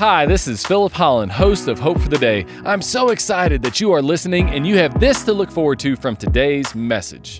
Hi, 0.00 0.24
this 0.24 0.48
is 0.48 0.64
Philip 0.64 0.94
Holland, 0.94 1.30
host 1.30 1.68
of 1.68 1.78
Hope 1.78 2.00
for 2.00 2.08
the 2.08 2.16
Day. 2.16 2.46
I'm 2.64 2.80
so 2.80 3.10
excited 3.10 3.62
that 3.64 3.82
you 3.82 3.92
are 3.92 4.00
listening 4.00 4.48
and 4.48 4.66
you 4.66 4.78
have 4.78 4.98
this 4.98 5.24
to 5.24 5.34
look 5.34 5.50
forward 5.50 5.78
to 5.80 5.94
from 5.94 6.16
today's 6.16 6.74
message. 6.74 7.36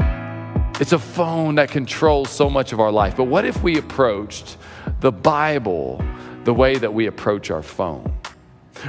It's 0.79 0.93
a 0.93 0.99
phone 0.99 1.55
that 1.55 1.71
controls 1.71 2.29
so 2.29 2.51
much 2.51 2.75
of 2.75 2.79
our 2.79 2.93
life, 2.93 3.17
but 3.17 3.25
what 3.25 3.47
if 3.47 3.63
we 3.63 3.79
approached 3.79 4.59
the 5.01 5.11
Bible 5.11 6.05
the 6.45 6.53
way 6.53 6.77
that 6.77 6.93
we 6.93 7.07
approach 7.07 7.51
our 7.51 7.63
phone? 7.63 8.13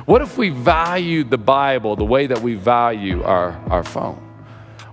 What 0.04 0.22
if 0.22 0.38
we 0.38 0.50
valued 0.50 1.30
the 1.30 1.38
Bible 1.38 1.96
the 1.96 2.04
way 2.04 2.28
that 2.28 2.42
we 2.42 2.56
value 2.56 3.24
our, 3.24 3.52
our 3.70 3.84
phone? 3.84 4.18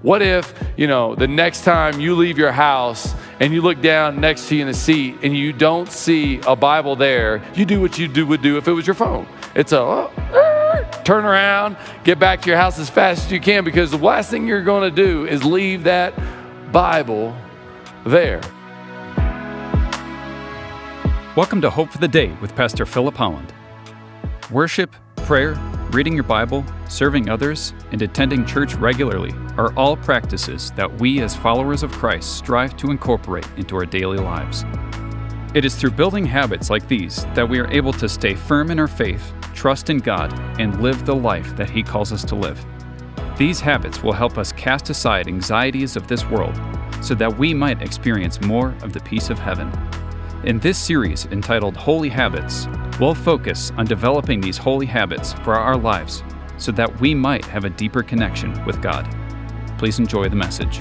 What 0.02 0.22
if, 0.22 0.54
you 0.76 0.86
know, 0.86 1.16
the 1.16 1.26
next 1.26 1.64
time 1.64 2.00
you 2.00 2.14
leave 2.14 2.38
your 2.38 2.52
house 2.52 3.12
and 3.40 3.52
you 3.52 3.62
look 3.62 3.80
down 3.80 4.20
next 4.20 4.48
to 4.48 4.56
you 4.56 4.62
in 4.62 4.66
the 4.66 4.74
seat 4.74 5.16
and 5.22 5.36
you 5.36 5.52
don't 5.52 5.90
see 5.90 6.40
a 6.46 6.56
Bible 6.56 6.96
there, 6.96 7.42
you 7.54 7.64
do 7.64 7.80
what 7.80 7.98
you 7.98 8.08
do 8.08 8.26
would 8.26 8.42
do 8.42 8.56
if 8.56 8.66
it 8.66 8.72
was 8.72 8.86
your 8.86 8.94
phone. 8.94 9.26
It's 9.54 9.72
a 9.72 9.80
oh, 9.80 11.02
turn 11.04 11.24
around, 11.24 11.76
get 12.04 12.18
back 12.18 12.42
to 12.42 12.48
your 12.48 12.56
house 12.56 12.78
as 12.78 12.90
fast 12.90 13.26
as 13.26 13.32
you 13.32 13.40
can 13.40 13.64
because 13.64 13.90
the 13.90 13.98
last 13.98 14.30
thing 14.30 14.46
you're 14.46 14.62
going 14.62 14.88
to 14.88 14.94
do 14.94 15.26
is 15.26 15.44
leave 15.44 15.84
that 15.84 16.14
Bible 16.72 17.36
there. 18.04 18.40
Welcome 21.36 21.60
to 21.60 21.70
Hope 21.70 21.90
for 21.90 21.98
the 21.98 22.08
Day 22.08 22.36
with 22.40 22.56
Pastor 22.56 22.84
Philip 22.84 23.14
Holland. 23.14 23.52
Worship, 24.50 24.92
prayer, 25.16 25.54
reading 25.90 26.12
your 26.12 26.24
Bible, 26.24 26.64
serving 26.88 27.30
others, 27.30 27.72
and 27.92 28.02
attending 28.02 28.44
church 28.44 28.74
regularly 28.74 29.32
are 29.56 29.72
all 29.74 29.96
practices 29.96 30.70
that 30.72 31.00
we 31.00 31.20
as 31.20 31.34
followers 31.34 31.82
of 31.82 31.92
Christ 31.92 32.36
strive 32.36 32.76
to 32.76 32.90
incorporate 32.90 33.48
into 33.56 33.74
our 33.76 33.86
daily 33.86 34.18
lives. 34.18 34.64
It 35.54 35.64
is 35.64 35.74
through 35.74 35.92
building 35.92 36.26
habits 36.26 36.68
like 36.68 36.86
these 36.88 37.24
that 37.34 37.48
we 37.48 37.58
are 37.58 37.70
able 37.70 37.92
to 37.94 38.08
stay 38.08 38.34
firm 38.34 38.70
in 38.70 38.78
our 38.78 38.86
faith, 38.86 39.32
trust 39.54 39.88
in 39.88 39.98
God, 39.98 40.38
and 40.60 40.82
live 40.82 41.06
the 41.06 41.16
life 41.16 41.56
that 41.56 41.70
He 41.70 41.82
calls 41.82 42.12
us 42.12 42.24
to 42.26 42.34
live. 42.34 42.62
These 43.38 43.60
habits 43.60 44.02
will 44.02 44.12
help 44.12 44.36
us 44.36 44.52
cast 44.52 44.90
aside 44.90 45.26
anxieties 45.26 45.96
of 45.96 46.06
this 46.06 46.28
world 46.28 46.58
so 47.00 47.14
that 47.14 47.38
we 47.38 47.54
might 47.54 47.80
experience 47.80 48.40
more 48.42 48.74
of 48.82 48.92
the 48.92 49.00
peace 49.00 49.30
of 49.30 49.38
heaven. 49.38 49.72
In 50.44 50.58
this 50.58 50.76
series 50.76 51.26
entitled 51.26 51.76
Holy 51.76 52.08
Habits, 52.08 52.66
we'll 53.00 53.14
focus 53.14 53.72
on 53.76 53.86
developing 53.86 54.40
these 54.40 54.56
holy 54.56 54.86
habits 54.86 55.32
for 55.44 55.54
our 55.54 55.76
lives 55.76 56.22
so 56.56 56.72
that 56.72 57.00
we 57.00 57.14
might 57.14 57.44
have 57.44 57.64
a 57.64 57.70
deeper 57.70 58.02
connection 58.02 58.64
with 58.64 58.82
God. 58.82 59.06
Please 59.78 59.98
enjoy 59.98 60.28
the 60.28 60.36
message. 60.36 60.80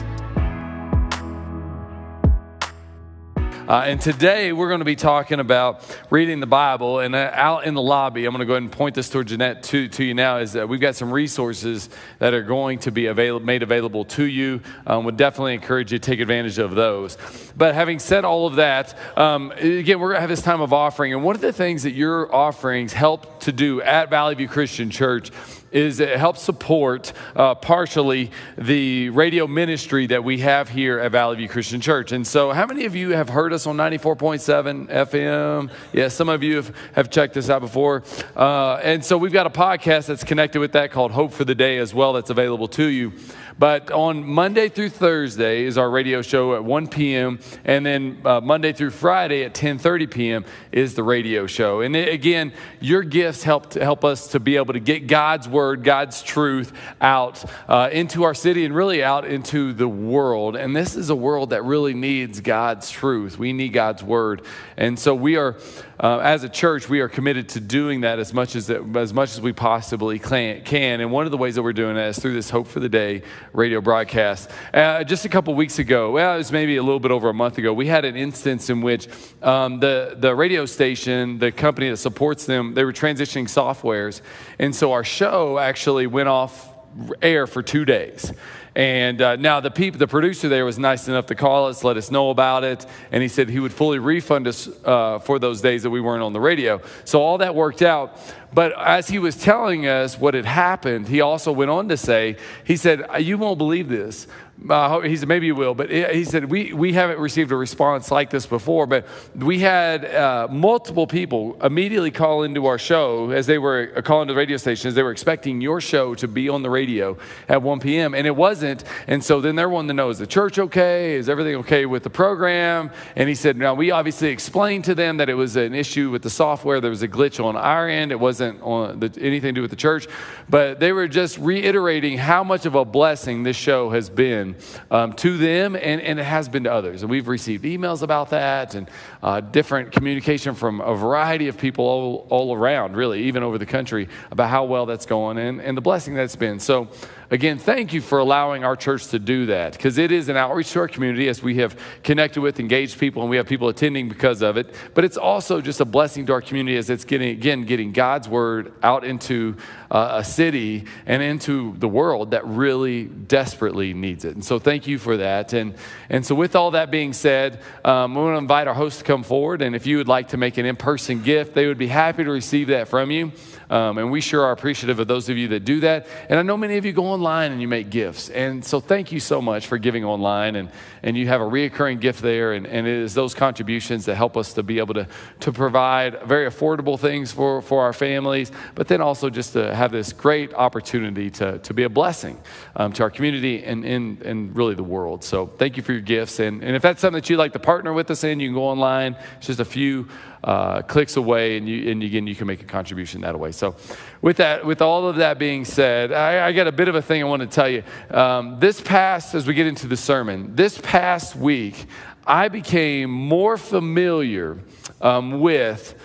Uh, 3.68 3.82
and 3.86 4.00
today 4.00 4.54
we're 4.54 4.70
going 4.70 4.80
to 4.80 4.86
be 4.86 4.96
talking 4.96 5.42
about 5.42 5.84
reading 6.10 6.40
the 6.40 6.48
Bible. 6.48 7.00
And 7.00 7.14
uh, 7.14 7.32
out 7.34 7.66
in 7.66 7.74
the 7.74 7.82
lobby, 7.82 8.24
I'm 8.24 8.32
going 8.32 8.40
to 8.40 8.46
go 8.46 8.54
ahead 8.54 8.64
and 8.64 8.72
point 8.72 8.96
this 8.96 9.10
toward 9.10 9.28
Jeanette 9.28 9.62
to, 9.64 9.90
to 9.90 10.06
you 10.06 10.14
now. 10.14 10.38
Is 10.38 10.54
that 10.54 10.70
we've 10.70 10.80
got 10.80 10.96
some 10.96 11.12
resources 11.12 11.90
that 12.20 12.34
are 12.34 12.44
going 12.44 12.80
to 12.80 12.92
be 12.92 13.08
avail- 13.08 13.42
made 13.42 13.64
available 13.64 14.06
to 14.06 14.24
you. 14.24 14.62
Um, 14.86 15.04
would 15.04 15.18
definitely 15.18 15.54
encourage 15.54 15.92
you 15.92 16.00
to 16.00 16.06
take 16.06 16.22
advantage 16.22 16.60
of 16.60 16.76
those. 16.76 17.18
But 17.58 17.76
having 17.76 18.00
said 18.00 18.24
all 18.24 18.48
of 18.48 18.56
that, 18.56 18.98
um, 19.18 19.52
again, 19.52 20.00
we're 20.00 20.12
going 20.12 20.18
to 20.18 20.22
have 20.22 20.30
this 20.30 20.42
time 20.42 20.62
of 20.62 20.72
offering. 20.72 21.12
And 21.12 21.22
one 21.22 21.36
of 21.36 21.42
the 21.42 21.52
things 21.52 21.84
that 21.84 21.92
your 21.92 22.34
offerings 22.34 22.94
help 22.94 23.42
to 23.42 23.52
do 23.52 23.82
at 23.82 24.10
Valley 24.10 24.36
View 24.36 24.48
Christian 24.48 24.90
Church 24.90 25.30
is 25.72 26.00
it 26.00 26.18
helps 26.18 26.42
support 26.42 27.14
uh, 27.36 27.56
partially 27.56 28.32
the 28.58 29.10
radio 29.10 29.48
ministry 29.48 30.08
that 30.08 30.24
we 30.24 30.40
have 30.40 30.70
here 30.70 31.00
at 31.00 31.12
Valley 31.12 31.38
View 31.38 31.50
Christian 31.50 31.82
Church. 31.82 32.12
And 32.12 32.26
so, 32.26 32.52
how 32.52 32.66
many 32.66 32.86
of 32.86 32.96
you 32.96 33.12
have 33.12 33.30
heard 33.30 33.54
us 33.54 33.68
on 33.68 33.78
94.7 33.78 34.90
FM? 34.90 35.72
Yeah, 35.94 36.08
some 36.08 36.30
of 36.30 36.44
you 36.44 36.58
have, 36.58 36.76
have 36.94 37.10
checked 37.10 37.38
us 37.38 37.50
out 37.50 37.62
before. 37.62 38.04
Uh, 38.36 38.76
and 38.76 39.04
so, 39.04 39.18
we've 39.18 39.34
got 39.34 39.48
a 39.48 39.50
podcast 39.50 40.08
that's 40.08 40.24
connected 40.24 40.60
with 40.60 40.74
that 40.74 40.92
called 40.92 41.12
Hope 41.12 41.34
for 41.34 41.46
the 41.46 41.56
Day 41.56 41.78
as 41.78 41.94
well, 41.94 42.14
that's 42.14 42.30
available 42.30 42.68
to 42.70 42.86
you. 42.86 43.14
But 43.60 43.92
on 43.92 44.24
Monday 44.24 44.70
through 44.70 44.90
Thursday 44.90 45.64
is 45.64 45.78
our 45.78 45.90
radio 45.90 46.22
show 46.22 46.56
at 46.56 46.64
1 46.64 46.88
p.m. 46.90 47.40
And 47.66 47.86
then 47.86 48.22
uh, 48.24 48.40
Monday 48.40 48.72
through 48.72 48.92
Friday 48.92 49.44
at 49.44 49.56
10:30 49.56 50.12
p.m. 50.12 50.46
is 50.72 50.94
the 50.94 51.02
radio 51.04 51.48
show. 51.48 51.82
And 51.82 51.96
it, 51.96 52.14
again, 52.14 52.54
your 52.80 53.02
gifts 53.02 53.44
help 53.44 53.74
help 53.74 54.06
us 54.06 54.28
to 54.30 54.40
be 54.40 54.58
able 54.58 54.74
to 54.74 54.80
get 54.80 55.08
God's 55.08 55.50
word, 55.50 55.57
God's 55.76 56.22
truth 56.22 56.74
out 57.02 57.44
uh, 57.68 57.90
into 57.92 58.24
our 58.24 58.34
city 58.34 58.66
and 58.66 58.76
really 58.76 59.04
out 59.04 59.26
into 59.26 59.74
the 59.74 59.88
world. 59.88 60.56
And 60.56 60.76
this 60.76 60.96
is 60.96 61.10
a 61.10 61.16
world 61.16 61.50
that 61.50 61.64
really 61.64 61.94
needs 61.94 62.40
God's 62.42 62.92
truth. 62.92 63.40
We 63.40 63.54
need 63.54 63.70
God's 63.70 64.04
word. 64.04 64.44
And 64.78 64.98
so 65.00 65.16
we 65.16 65.38
are 65.38 65.58
uh, 66.00 66.20
as 66.20 66.44
a 66.44 66.50
church, 66.50 66.88
we 66.88 67.00
are 67.00 67.10
committed 67.10 67.50
to 67.50 67.60
doing 67.60 68.02
that 68.02 68.20
as 68.20 68.32
much 68.32 68.56
as, 68.56 68.70
as 68.70 69.14
much 69.14 69.32
as 69.32 69.42
we 69.42 69.52
possibly 69.52 70.20
can. 70.20 71.02
And 71.02 71.12
one 71.12 71.26
of 71.26 71.32
the 71.32 71.38
ways 71.38 71.56
that 71.56 71.64
we're 71.64 71.74
doing 71.74 71.96
that 71.96 72.10
is 72.10 72.20
through 72.20 72.34
this 72.34 72.52
Hope 72.52 72.68
for 72.68 72.80
the 72.80 72.90
Day 72.90 73.24
radio 73.52 73.82
broadcast. 73.82 74.52
Uh, 74.72 75.04
just 75.04 75.26
a 75.26 75.30
couple 75.30 75.56
weeks 75.56 75.80
ago, 75.80 76.12
well, 76.12 76.36
it 76.36 76.38
was 76.38 76.52
maybe 76.52 76.78
a 76.78 76.84
little 76.84 77.00
bit 77.00 77.10
over 77.10 77.30
a 77.30 77.34
month 77.34 77.58
ago, 77.58 77.74
we 77.74 77.88
had 77.88 78.06
an 78.06 78.16
instance 78.16 78.70
in 78.70 78.82
which 78.82 79.08
um, 79.42 79.80
the, 79.80 80.16
the 80.20 80.36
radio 80.36 80.68
station, 80.68 81.40
the 81.40 81.52
company 81.52 81.90
that 81.90 81.98
supports 81.98 82.46
them, 82.46 82.76
they 82.76 82.84
were 82.84 82.94
transitioning 82.94 83.46
softwares. 83.46 84.22
And 84.60 84.76
so 84.76 84.92
our 84.92 85.04
show 85.04 85.47
actually 85.56 86.08
went 86.08 86.28
off 86.28 86.74
air 87.22 87.48
for 87.48 87.62
two 87.64 87.86
days. 87.86 88.34
And 88.76 89.20
uh, 89.24 89.36
now 89.38 89.60
the 89.60 89.72
people, 89.72 89.98
the 89.98 90.08
producer 90.08 90.50
there 90.50 90.64
was 90.64 90.78
nice 90.78 91.08
enough 91.08 91.26
to 91.28 91.36
call 91.36 91.66
us, 91.68 91.84
let 91.84 91.98
us 91.98 92.12
know 92.12 92.30
about 92.30 92.64
it, 92.64 92.86
and 93.12 93.24
he 93.24 93.28
said 93.28 93.50
he 93.50 93.60
would 93.60 93.74
fully 93.74 93.98
refund 93.98 94.48
us 94.48 94.70
uh, 94.86 95.18
for 95.18 95.40
those 95.40 95.62
days 95.62 95.82
that 95.82 95.90
we 95.90 96.00
weren't 96.00 96.22
on 96.22 96.32
the 96.32 96.40
radio. 96.40 96.80
So 97.04 97.20
all 97.20 97.40
that 97.40 97.56
worked 97.56 97.82
out. 97.82 98.20
But 98.54 98.74
as 98.80 99.08
he 99.08 99.20
was 99.20 99.36
telling 99.36 99.88
us 99.88 100.18
what 100.18 100.34
had 100.34 100.46
happened, 100.46 101.08
he 101.08 101.22
also 101.22 101.52
went 101.52 101.70
on 101.70 101.90
to 101.90 101.98
say, 101.98 102.38
he 102.64 102.78
said, 102.78 103.06
"You 103.20 103.38
won't 103.38 103.58
believe 103.58 103.90
this, 103.90 104.28
uh, 104.70 105.02
he 105.02 105.16
said, 105.16 105.28
maybe 105.28 105.46
you 105.46 105.56
will, 105.56 105.76
but 105.76 105.90
he 105.92 106.24
said, 106.24 106.46
we, 106.46 106.74
we 106.74 106.92
haven't 106.92 107.20
received 107.20 107.52
a 107.52 107.56
response 107.56 108.10
like 108.10 108.32
this 108.32 108.48
before, 108.48 108.88
but 108.88 109.06
we 109.36 109.60
had 109.60 110.04
uh, 110.04 110.48
multiple 110.50 111.06
people 111.06 111.56
immediately 111.64 112.10
call 112.10 112.42
into 112.44 112.66
our 112.66 112.80
show 112.80 113.30
as 113.30 113.46
they 113.46 113.60
were 113.60 113.94
uh, 113.96 114.02
calling 114.02 114.28
to 114.28 114.34
the 114.34 114.38
radio 114.38 114.58
station, 114.58 114.88
as 114.88 114.96
they 114.96 115.04
were 115.04 115.12
expecting 115.12 115.62
your 115.62 115.80
show 115.80 116.16
to 116.16 116.28
be 116.28 116.50
on 116.50 116.64
the 116.64 116.70
radio 116.70 117.16
at 117.48 117.62
1 117.62 117.80
p.m., 117.80 118.16
and 118.16 118.26
it 118.26 118.36
wasn't. 118.36 118.84
And 119.06 119.24
so 119.24 119.42
then 119.42 119.56
they're 119.56 119.70
wanting 119.70 119.90
to 119.90 119.94
know, 119.94 120.10
is 120.10 120.18
the 120.18 120.28
church 120.28 120.58
okay? 120.58 121.16
Is 121.16 121.30
everything 121.30 121.56
okay 121.58 121.86
with 121.86 122.02
the 122.02 122.10
program? 122.10 122.90
And 123.16 123.30
he 123.30 123.36
said, 123.36 123.58
now 123.58 123.76
we 123.76 123.92
obviously 123.92 124.30
explained 124.30 124.86
to 124.86 124.96
them 124.96 125.18
that 125.18 125.30
it 125.30 125.36
was 125.36 125.56
an 125.56 125.76
issue 125.76 126.10
with 126.10 126.24
the 126.24 126.32
software. 126.32 126.82
There 126.82 126.90
was 126.90 127.04
a 127.04 127.08
glitch 127.08 127.44
on 127.44 127.56
our 127.56 127.88
end. 127.88 128.12
It 128.12 128.20
wasn't 128.38 128.62
on 128.62 129.00
the, 129.00 129.12
anything 129.20 129.50
to 129.50 129.60
do 129.60 129.62
with 129.64 129.72
the 129.72 129.78
church, 129.78 130.08
but 130.48 130.80
they 130.80 130.92
were 130.92 131.08
just 131.08 131.40
reiterating 131.40 132.20
how 132.20 132.44
much 132.44 132.68
of 132.68 132.76
a 132.76 132.86
blessing 132.86 133.42
this 133.42 133.56
show 133.56 133.90
has 133.90 134.12
been 134.12 134.56
um, 134.92 135.14
to 135.14 135.38
them, 135.38 135.76
and, 135.76 136.02
and 136.02 136.20
it 136.20 136.24
has 136.24 136.48
been 136.48 136.64
to 136.66 136.72
others. 136.72 137.02
And 137.02 137.10
we've 137.10 137.28
received 137.28 137.64
emails 137.64 138.04
about 138.04 138.30
that 138.30 138.76
and 138.76 138.92
uh, 139.24 139.42
different 139.42 139.92
communication 139.92 140.54
from 140.54 140.82
a 140.82 140.94
variety 140.94 141.48
of 141.48 141.58
people 141.58 141.86
all, 141.86 142.28
all 142.30 142.56
around, 142.56 142.96
really, 142.96 143.24
even 143.24 143.42
over 143.42 143.58
the 143.58 143.66
country, 143.66 144.08
about 144.30 144.50
how 144.50 144.66
well 144.66 144.86
that's 144.86 145.08
going 145.08 145.40
and, 145.40 145.60
and 145.60 145.76
the 145.76 145.82
blessing 145.82 146.14
that's 146.14 146.36
been. 146.36 146.60
So, 146.60 146.90
again, 147.30 147.58
thank 147.58 147.94
you 147.94 148.02
for 148.02 148.20
allowing 148.20 148.64
our 148.64 148.76
church 148.76 149.08
to 149.08 149.20
do 149.20 149.48
that 149.48 149.74
because 149.74 149.98
it 149.98 150.12
is 150.12 150.30
an 150.30 150.38
outreach 150.38 150.72
to 150.72 150.80
our 150.80 150.88
community 150.88 151.28
as 151.28 151.42
we 151.42 151.56
have 151.56 151.78
connected 152.04 152.42
with, 152.42 152.60
engaged 152.60 153.00
people, 153.00 153.22
and 153.22 153.30
we 153.30 153.38
have 153.38 153.48
people 153.48 153.70
attending 153.70 154.10
because 154.10 154.42
of 154.42 154.58
it. 154.58 154.74
But 154.94 155.04
it's 155.04 155.18
also 155.18 155.62
just 155.62 155.82
a 155.82 155.86
blessing 155.86 156.26
to 156.28 156.34
our 156.34 156.42
community 156.42 156.78
as 156.78 156.90
it's 156.90 157.06
getting, 157.06 157.30
again, 157.30 157.66
getting 157.66 157.92
God's 157.92 158.28
word 158.28 158.74
out 158.84 159.04
into 159.04 159.58
uh, 159.90 160.16
a 160.16 160.24
city 160.24 160.86
and 161.06 161.22
into 161.22 161.76
the 161.78 161.88
world 161.88 162.32
that 162.32 162.46
really 162.46 163.06
desperately 163.06 163.94
needs 163.94 164.26
it. 164.26 164.36
And 164.36 164.44
so 164.44 164.60
thank 164.60 164.88
you 164.88 164.98
for 164.98 165.18
that. 165.18 165.54
And, 165.54 165.76
and 166.10 166.26
so, 166.26 166.36
with 166.36 166.56
all 166.56 166.72
that 166.72 166.92
being 166.92 167.14
said, 167.14 167.62
um, 167.86 168.16
we 168.16 168.22
want 168.22 168.34
to 168.34 168.40
invite 168.40 168.68
our 168.68 168.74
host 168.74 169.00
to 169.00 169.06
come 169.06 169.24
forward. 169.24 169.62
And 169.62 169.76
if 169.76 169.88
you 169.88 169.98
would 169.98 170.08
like 170.08 170.30
to 170.30 170.38
make 170.38 170.58
an 170.58 170.66
in 170.66 170.76
person 170.76 171.24
gift, 171.24 171.54
they 171.54 171.68
would 171.68 171.78
be 171.78 171.88
happy 171.88 172.24
to 172.24 172.32
receive 172.32 172.68
that 172.68 172.88
from 172.88 173.12
you. 173.12 173.32
Um, 173.70 173.98
and 173.98 174.12
we 174.12 174.22
sure 174.22 174.44
are 174.44 174.52
appreciative 174.52 175.00
of 175.00 175.08
those 175.08 175.30
of 175.30 175.38
you 175.38 175.50
that 175.50 175.66
do 175.66 175.82
that. 175.82 176.08
And 176.30 176.40
I 176.40 176.42
know 176.42 176.56
many 176.56 176.78
of 176.78 176.86
you 176.86 176.94
go 176.94 177.14
online 177.18 177.52
and 177.52 177.60
you 177.60 177.68
make 177.68 177.90
gifts. 177.90 178.30
And 178.30 178.64
so 178.64 178.80
thank 178.80 179.12
you 179.12 179.20
so 179.20 179.42
much 179.42 179.66
for 179.66 179.80
giving 179.80 180.06
online. 180.06 180.56
And, 180.56 180.70
and 181.02 181.18
you 181.18 181.28
have 181.28 181.42
a 181.42 181.46
reoccurring 181.46 182.00
gift 182.00 182.22
there. 182.22 182.54
And, 182.54 182.68
and 182.68 182.86
it 182.86 182.94
is 182.94 183.16
those 183.16 183.34
contributions 183.34 184.06
that 184.06 184.16
help 184.16 184.38
us 184.38 184.54
to 184.54 184.64
be 184.64 184.78
able 184.78 184.94
to, 184.94 185.08
to 185.40 185.52
provide 185.52 186.22
very 186.24 186.48
affordable 186.48 187.00
things 187.00 187.32
for, 187.32 187.62
for 187.64 187.82
our 187.82 187.94
families, 187.94 188.52
but 188.76 188.88
then 188.88 189.02
also 189.02 189.30
just 189.30 189.54
to 189.54 189.74
have 189.74 189.92
this 189.92 190.14
great 190.14 190.54
opportunity 190.54 191.32
to, 191.32 191.58
to 191.60 191.74
be 191.74 191.84
a 191.84 191.90
blessing 191.90 192.40
um, 192.76 192.94
to 192.94 193.02
our 193.04 193.10
community 193.10 193.64
and, 193.64 193.84
and, 193.84 194.22
and 194.22 194.56
really 194.56 194.76
the 194.76 194.84
world. 194.84 195.24
So 195.24 195.48
thank 195.48 195.76
you 195.78 195.84
for 195.84 195.94
your 195.94 196.02
gifts. 196.02 196.40
And, 196.40 196.64
and 196.64 196.76
if 196.76 196.84
that's 196.84 197.02
something 197.02 197.20
that 197.20 197.30
you'd 197.30 197.38
like 197.38 197.54
to 197.54 197.60
partner 197.60 197.94
with 197.94 198.12
us 198.12 198.24
in, 198.24 198.40
you 198.40 198.50
can 198.50 198.56
go 198.56 198.66
online. 198.66 199.16
It's 199.38 199.48
just 199.48 199.60
a 199.60 199.66
few 199.66 200.08
uh, 200.44 200.82
clicks 200.84 201.18
away, 201.18 201.58
and, 201.58 201.68
you, 201.68 201.92
and 201.92 202.04
again, 202.04 202.28
you 202.28 202.36
can 202.36 202.48
make 202.48 202.62
a 202.62 202.66
contribution 202.66 203.22
that 203.22 203.38
way. 203.40 203.52
So, 203.52 203.76
with 204.22 204.38
that, 204.38 204.66
with 204.66 204.82
all 204.82 205.08
of 205.08 205.18
that 205.18 205.40
being 205.40 205.66
said, 205.66 206.12
I, 206.12 206.48
I 206.48 206.52
got 206.54 206.68
a 206.68 206.72
bit 206.72 206.88
of 206.88 206.96
a 206.96 207.02
thing 207.02 207.22
I 207.22 207.26
want 207.26 207.42
to 207.42 207.48
tell 207.48 207.70
you. 207.70 207.84
Um, 208.12 208.60
this 208.60 208.82
past, 208.82 209.36
as 209.36 209.48
we 209.48 209.54
get 209.54 209.68
into 209.68 209.88
the 209.88 209.98
sermon, 209.98 210.56
this 210.56 210.80
past 210.82 211.36
week, 211.36 211.86
I 212.26 212.50
became 212.50 213.10
more 213.10 213.58
familiar 213.58 214.60
um, 215.02 215.40
with 215.40 215.96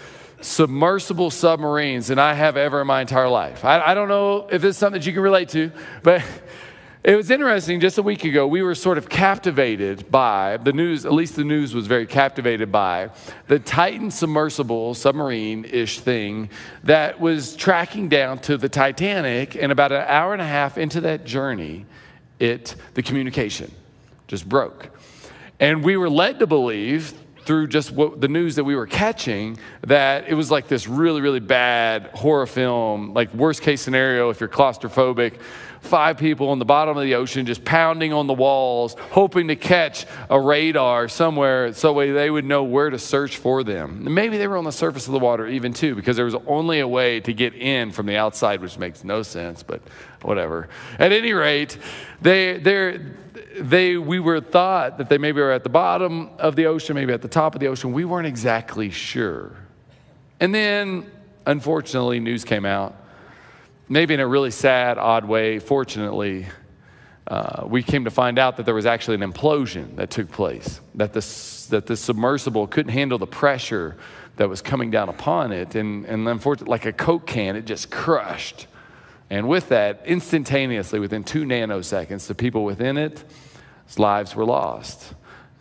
submersible 0.41 1.31
submarines 1.31 2.09
than 2.09 2.19
I 2.19 2.35
have 2.35 2.57
ever 2.57 2.81
in 2.81 2.87
my 2.87 3.01
entire 3.01 3.29
life. 3.29 3.65
I, 3.65 3.81
I 3.81 3.95
don't 3.95 4.09
know 4.09 4.49
if 4.51 4.61
this 4.63 4.71
is 4.71 4.77
something 4.77 5.01
that 5.01 5.07
you 5.07 5.13
can 5.13 5.23
relate 5.23 5.51
to, 5.51 5.71
but 6.03 6.23
it 7.05 7.17
was 7.17 7.33
interesting. 7.33 7.81
Just 7.81 7.99
a 7.99 8.03
week 8.03 8.25
ago, 8.25 8.47
we 8.47 8.63
were 8.63 8.77
sort 8.77 8.97
of 8.97 9.09
captivated 9.09 10.09
by 10.09 10.57
the 10.59 10.73
news, 10.73 11.05
at 11.05 11.13
least 11.13 11.35
the 11.35 11.43
news 11.43 11.75
was 11.75 11.89
very 11.89 12.07
captivated 12.07 12.71
by 12.71 13.11
the 13.49 13.59
Titan 13.59 14.09
submersible 14.09 14.95
submarine 14.95 15.65
ish 15.65 15.99
thing 15.99 16.49
that 16.85 17.19
was 17.19 17.57
tracking 17.57 18.09
down 18.09 18.39
to 18.41 18.57
the 18.57 18.69
Titanic. 18.69 19.57
And 19.57 19.73
about 19.73 19.91
an 19.91 20.05
hour 20.07 20.33
and 20.33 20.41
a 20.41 20.47
half 20.47 20.79
into 20.79 21.01
that 21.01 21.25
journey, 21.25 21.87
it, 22.39 22.77
the 22.95 23.03
communication 23.03 23.73
just 24.29 24.49
broke. 24.49 24.89
And 25.59 25.83
we 25.83 25.97
were 25.97 26.11
led 26.11 26.39
to 26.39 26.47
believe 26.47 27.15
through 27.45 27.67
just 27.67 27.91
what 27.91 28.21
the 28.21 28.29
news 28.29 28.55
that 28.55 28.63
we 28.63 28.77
were 28.77 28.87
catching 28.87 29.59
that 29.83 30.29
it 30.29 30.35
was 30.35 30.49
like 30.49 30.69
this 30.69 30.87
really 30.87 31.21
really 31.21 31.41
bad 31.41 32.07
horror 32.15 32.47
film 32.47 33.13
like 33.15 33.35
worst 33.35 33.63
case 33.63 33.81
scenario 33.81 34.31
if 34.31 34.39
you're 34.39 34.49
claustrophobic 34.49 35.41
five 35.83 36.17
people 36.17 36.49
on 36.51 36.59
the 36.59 36.65
bottom 36.65 36.97
of 36.97 37.03
the 37.03 37.17
ocean 37.17 37.45
just 37.45 37.65
pounding 37.65 38.13
on 38.13 38.27
the 38.27 38.33
walls, 38.33 38.95
hoping 39.11 39.49
to 39.49 39.57
catch 39.57 40.07
a 40.31 40.41
radar 40.41 41.09
somewhere 41.09 41.73
so 41.75 41.95
they 41.95 42.31
would 42.31 42.45
know 42.45 42.63
where 42.63 42.89
to 42.89 42.99
search 42.99 43.37
for 43.37 43.65
them. 43.65 44.03
maybe 44.15 44.39
they 44.39 44.47
were 44.47 44.57
on 44.57 44.65
the 44.65 44.73
surface 44.73 45.07
of 45.07 45.13
the 45.13 45.19
water 45.19 45.47
even 45.47 45.73
too, 45.73 45.95
because 45.95 46.17
there 46.17 46.25
was 46.25 46.37
only 46.47 46.81
a 46.81 46.89
way 46.89 47.21
to 47.21 47.33
get 47.35 47.53
in 47.55 47.91
from 47.91 48.07
the 48.07 48.17
outside, 48.17 48.61
which 48.61 48.79
makes 48.79 49.03
no 49.03 49.23
sense, 49.23 49.63
but 49.63 49.83
whatever. 50.23 50.69
At 51.01 51.11
any 51.11 51.33
rate, 51.33 51.77
they, 52.21 52.59
they, 53.61 53.97
we 53.97 54.21
were 54.21 54.41
thought 54.41 54.99
that 54.99 55.09
they 55.09 55.19
maybe 55.19 55.41
were 55.41 55.51
at 55.53 55.65
the 55.65 55.69
bottom 55.69 56.31
of 56.39 56.55
the 56.55 56.67
ocean, 56.67 56.95
maybe 56.95 57.13
at 57.13 57.23
the 57.23 57.29
top 57.29 57.55
of 57.55 57.61
the 57.61 57.67
ocean. 57.67 57.93
We 57.93 58.05
weren't 58.05 58.29
exactly 58.29 58.91
sure. 58.91 59.51
And 60.39 60.55
then, 60.55 61.11
unfortunately, 61.45 62.21
news 62.21 62.45
came 62.45 62.65
out 62.65 63.02
maybe 63.93 64.15
in 64.15 64.21
a 64.21 64.27
really 64.27 64.51
sad, 64.51 64.97
odd 64.97 65.27
way, 65.27 65.59
fortunately, 65.59 66.47
uh, 67.27 67.65
we 67.67 67.83
came 67.83 68.05
to 68.05 68.11
find 68.11 68.39
out 68.39 68.57
that 68.57 68.65
there 68.65 68.75
was 68.75 68.87
actually 68.87 69.17
an 69.17 69.33
implosion 69.33 69.97
that 69.97 70.09
took 70.09 70.31
place, 70.31 70.81
that 70.95 71.13
the, 71.13 71.21
that 71.69 71.87
the 71.87 71.95
submersible 71.95 72.67
couldn't 72.67 72.93
handle 72.93 73.19
the 73.19 73.27
pressure 73.27 73.99
that 74.37 74.49
was 74.49 74.63
coming 74.63 74.91
down 74.91 75.11
upon 75.11 75.53
it. 75.53 75.75
And, 75.75 76.07
and 76.07 76.27
unfortunately, 76.27 76.71
like 76.71 76.87
a 76.87 76.93
Coke 76.93 77.27
can, 77.27 77.55
it 77.55 77.67
just 77.67 77.91
crushed. 77.91 78.67
And 79.29 79.47
with 79.47 79.69
that, 79.69 80.03
instantaneously, 80.07 80.99
within 80.99 81.23
two 81.23 81.45
nanoseconds, 81.45 82.27
the 82.27 82.35
people 82.35 82.65
within 82.65 82.97
it, 82.97 83.23
lives 83.99 84.35
were 84.35 84.47
lost. 84.47 85.13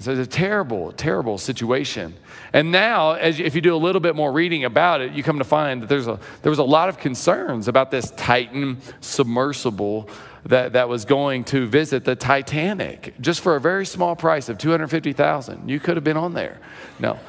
So 0.01 0.11
it's 0.11 0.27
a 0.27 0.29
terrible, 0.29 0.91
terrible 0.93 1.37
situation. 1.37 2.15
And 2.53 2.71
now, 2.71 3.11
as 3.11 3.37
you, 3.37 3.45
if 3.45 3.55
you 3.55 3.61
do 3.61 3.75
a 3.75 3.77
little 3.77 4.01
bit 4.01 4.15
more 4.15 4.31
reading 4.31 4.65
about 4.65 5.01
it, 5.01 5.13
you 5.13 5.21
come 5.21 5.37
to 5.37 5.43
find 5.43 5.81
that 5.81 5.89
there's 5.89 6.07
a, 6.07 6.19
there 6.41 6.49
was 6.49 6.59
a 6.59 6.63
lot 6.63 6.89
of 6.89 6.97
concerns 6.97 7.67
about 7.67 7.91
this 7.91 8.11
Titan 8.11 8.81
submersible 8.99 10.09
that, 10.45 10.73
that 10.73 10.89
was 10.89 11.05
going 11.05 11.43
to 11.45 11.67
visit 11.67 12.03
the 12.03 12.15
Titanic 12.15 13.13
just 13.21 13.41
for 13.41 13.55
a 13.55 13.61
very 13.61 13.85
small 13.85 14.15
price 14.15 14.49
of 14.49 14.57
250000 14.57 15.69
You 15.69 15.79
could 15.79 15.97
have 15.97 16.03
been 16.03 16.17
on 16.17 16.33
there. 16.33 16.59
No. 16.99 17.19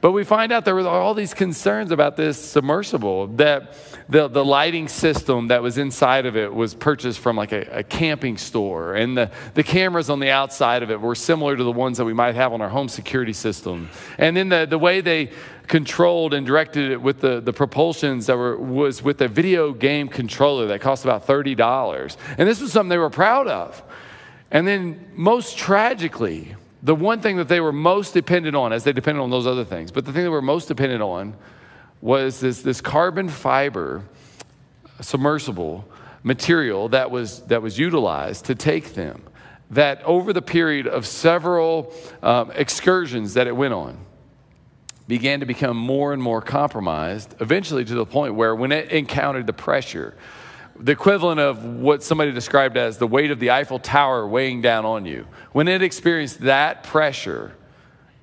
But 0.00 0.12
we 0.12 0.24
find 0.24 0.50
out 0.50 0.64
there 0.64 0.74
were 0.74 0.88
all 0.88 1.12
these 1.12 1.34
concerns 1.34 1.90
about 1.90 2.16
this 2.16 2.38
submersible, 2.38 3.26
that 3.36 3.74
the, 4.08 4.28
the 4.28 4.44
lighting 4.44 4.88
system 4.88 5.48
that 5.48 5.62
was 5.62 5.76
inside 5.76 6.24
of 6.24 6.36
it 6.36 6.52
was 6.52 6.74
purchased 6.74 7.20
from 7.20 7.36
like 7.36 7.52
a, 7.52 7.78
a, 7.78 7.82
camping 7.82 8.38
store. 8.38 8.94
And 8.94 9.16
the, 9.16 9.30
the 9.54 9.62
cameras 9.62 10.08
on 10.08 10.18
the 10.18 10.30
outside 10.30 10.82
of 10.82 10.90
it 10.90 11.00
were 11.00 11.14
similar 11.14 11.54
to 11.54 11.62
the 11.62 11.70
ones 11.70 11.98
that 11.98 12.06
we 12.06 12.14
might 12.14 12.34
have 12.34 12.52
on 12.54 12.62
our 12.62 12.70
home 12.70 12.88
security 12.88 13.34
system. 13.34 13.90
And 14.16 14.34
then 14.36 14.48
the, 14.48 14.66
the 14.68 14.78
way 14.78 15.02
they 15.02 15.32
controlled 15.66 16.32
and 16.32 16.46
directed 16.46 16.90
it 16.90 17.00
with 17.00 17.20
the, 17.20 17.40
the 17.40 17.52
propulsions 17.52 18.26
that 18.26 18.36
were, 18.36 18.56
was 18.56 19.02
with 19.02 19.20
a 19.20 19.28
video 19.28 19.72
game 19.72 20.08
controller 20.08 20.66
that 20.68 20.80
cost 20.80 21.04
about 21.04 21.26
$30. 21.26 22.16
And 22.38 22.48
this 22.48 22.60
was 22.60 22.72
something 22.72 22.88
they 22.88 22.98
were 22.98 23.10
proud 23.10 23.48
of. 23.48 23.82
And 24.50 24.66
then, 24.66 25.06
most 25.14 25.56
tragically, 25.56 26.56
the 26.82 26.94
one 26.94 27.20
thing 27.20 27.36
that 27.36 27.48
they 27.48 27.60
were 27.60 27.72
most 27.72 28.14
dependent 28.14 28.56
on, 28.56 28.72
as 28.72 28.84
they 28.84 28.92
depended 28.92 29.22
on 29.22 29.30
those 29.30 29.46
other 29.46 29.64
things, 29.64 29.92
but 29.92 30.04
the 30.04 30.12
thing 30.12 30.22
they 30.22 30.28
were 30.28 30.42
most 30.42 30.68
dependent 30.68 31.02
on 31.02 31.36
was 32.00 32.40
this, 32.40 32.62
this 32.62 32.80
carbon 32.80 33.28
fiber 33.28 34.02
submersible 35.00 35.86
material 36.22 36.88
that 36.90 37.10
was, 37.10 37.40
that 37.42 37.62
was 37.62 37.78
utilized 37.78 38.46
to 38.46 38.54
take 38.54 38.94
them. 38.94 39.22
That 39.70 40.02
over 40.04 40.32
the 40.32 40.42
period 40.42 40.86
of 40.86 41.06
several 41.06 41.92
um, 42.22 42.50
excursions 42.54 43.34
that 43.34 43.46
it 43.46 43.54
went 43.54 43.74
on, 43.74 43.98
began 45.06 45.40
to 45.40 45.46
become 45.46 45.76
more 45.76 46.12
and 46.12 46.22
more 46.22 46.40
compromised, 46.40 47.34
eventually 47.40 47.84
to 47.84 47.94
the 47.94 48.06
point 48.06 48.34
where 48.34 48.54
when 48.54 48.72
it 48.72 48.90
encountered 48.90 49.46
the 49.46 49.52
pressure, 49.52 50.14
the 50.80 50.92
equivalent 50.92 51.40
of 51.40 51.64
what 51.64 52.02
somebody 52.02 52.32
described 52.32 52.76
as 52.76 52.96
the 52.98 53.06
weight 53.06 53.30
of 53.30 53.38
the 53.38 53.50
Eiffel 53.50 53.78
Tower 53.78 54.26
weighing 54.26 54.62
down 54.62 54.84
on 54.84 55.04
you. 55.04 55.26
When 55.52 55.68
it 55.68 55.82
experienced 55.82 56.40
that 56.40 56.84
pressure, 56.84 57.54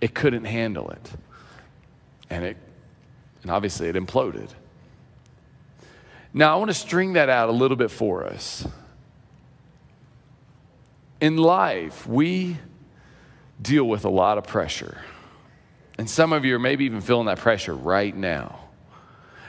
it 0.02 0.14
couldn't 0.16 0.46
handle 0.46 0.90
it. 0.90 1.12
And 2.30 2.44
it 2.44 2.58
and 3.44 3.52
obviously 3.52 3.88
it 3.88 3.96
imploded. 3.96 4.50
Now, 6.34 6.54
I 6.54 6.58
want 6.58 6.70
to 6.70 6.76
string 6.76 7.14
that 7.14 7.30
out 7.30 7.48
a 7.48 7.52
little 7.54 7.78
bit 7.78 7.92
for 7.92 8.26
us. 8.26 8.68
In 11.22 11.38
life, 11.38 12.06
we 12.06 12.58
deal 13.62 13.86
with 13.86 14.04
a 14.04 14.10
lot 14.10 14.38
of 14.38 14.46
pressure. 14.46 14.98
And 15.98 16.10
some 16.10 16.34
of 16.34 16.44
you 16.44 16.56
are 16.56 16.60
maybe 16.60 16.86
even 16.86 17.02
feeling 17.02 17.28
that 17.28 17.40
pressure 17.40 17.74
right 17.74 18.16
now. 18.16 18.67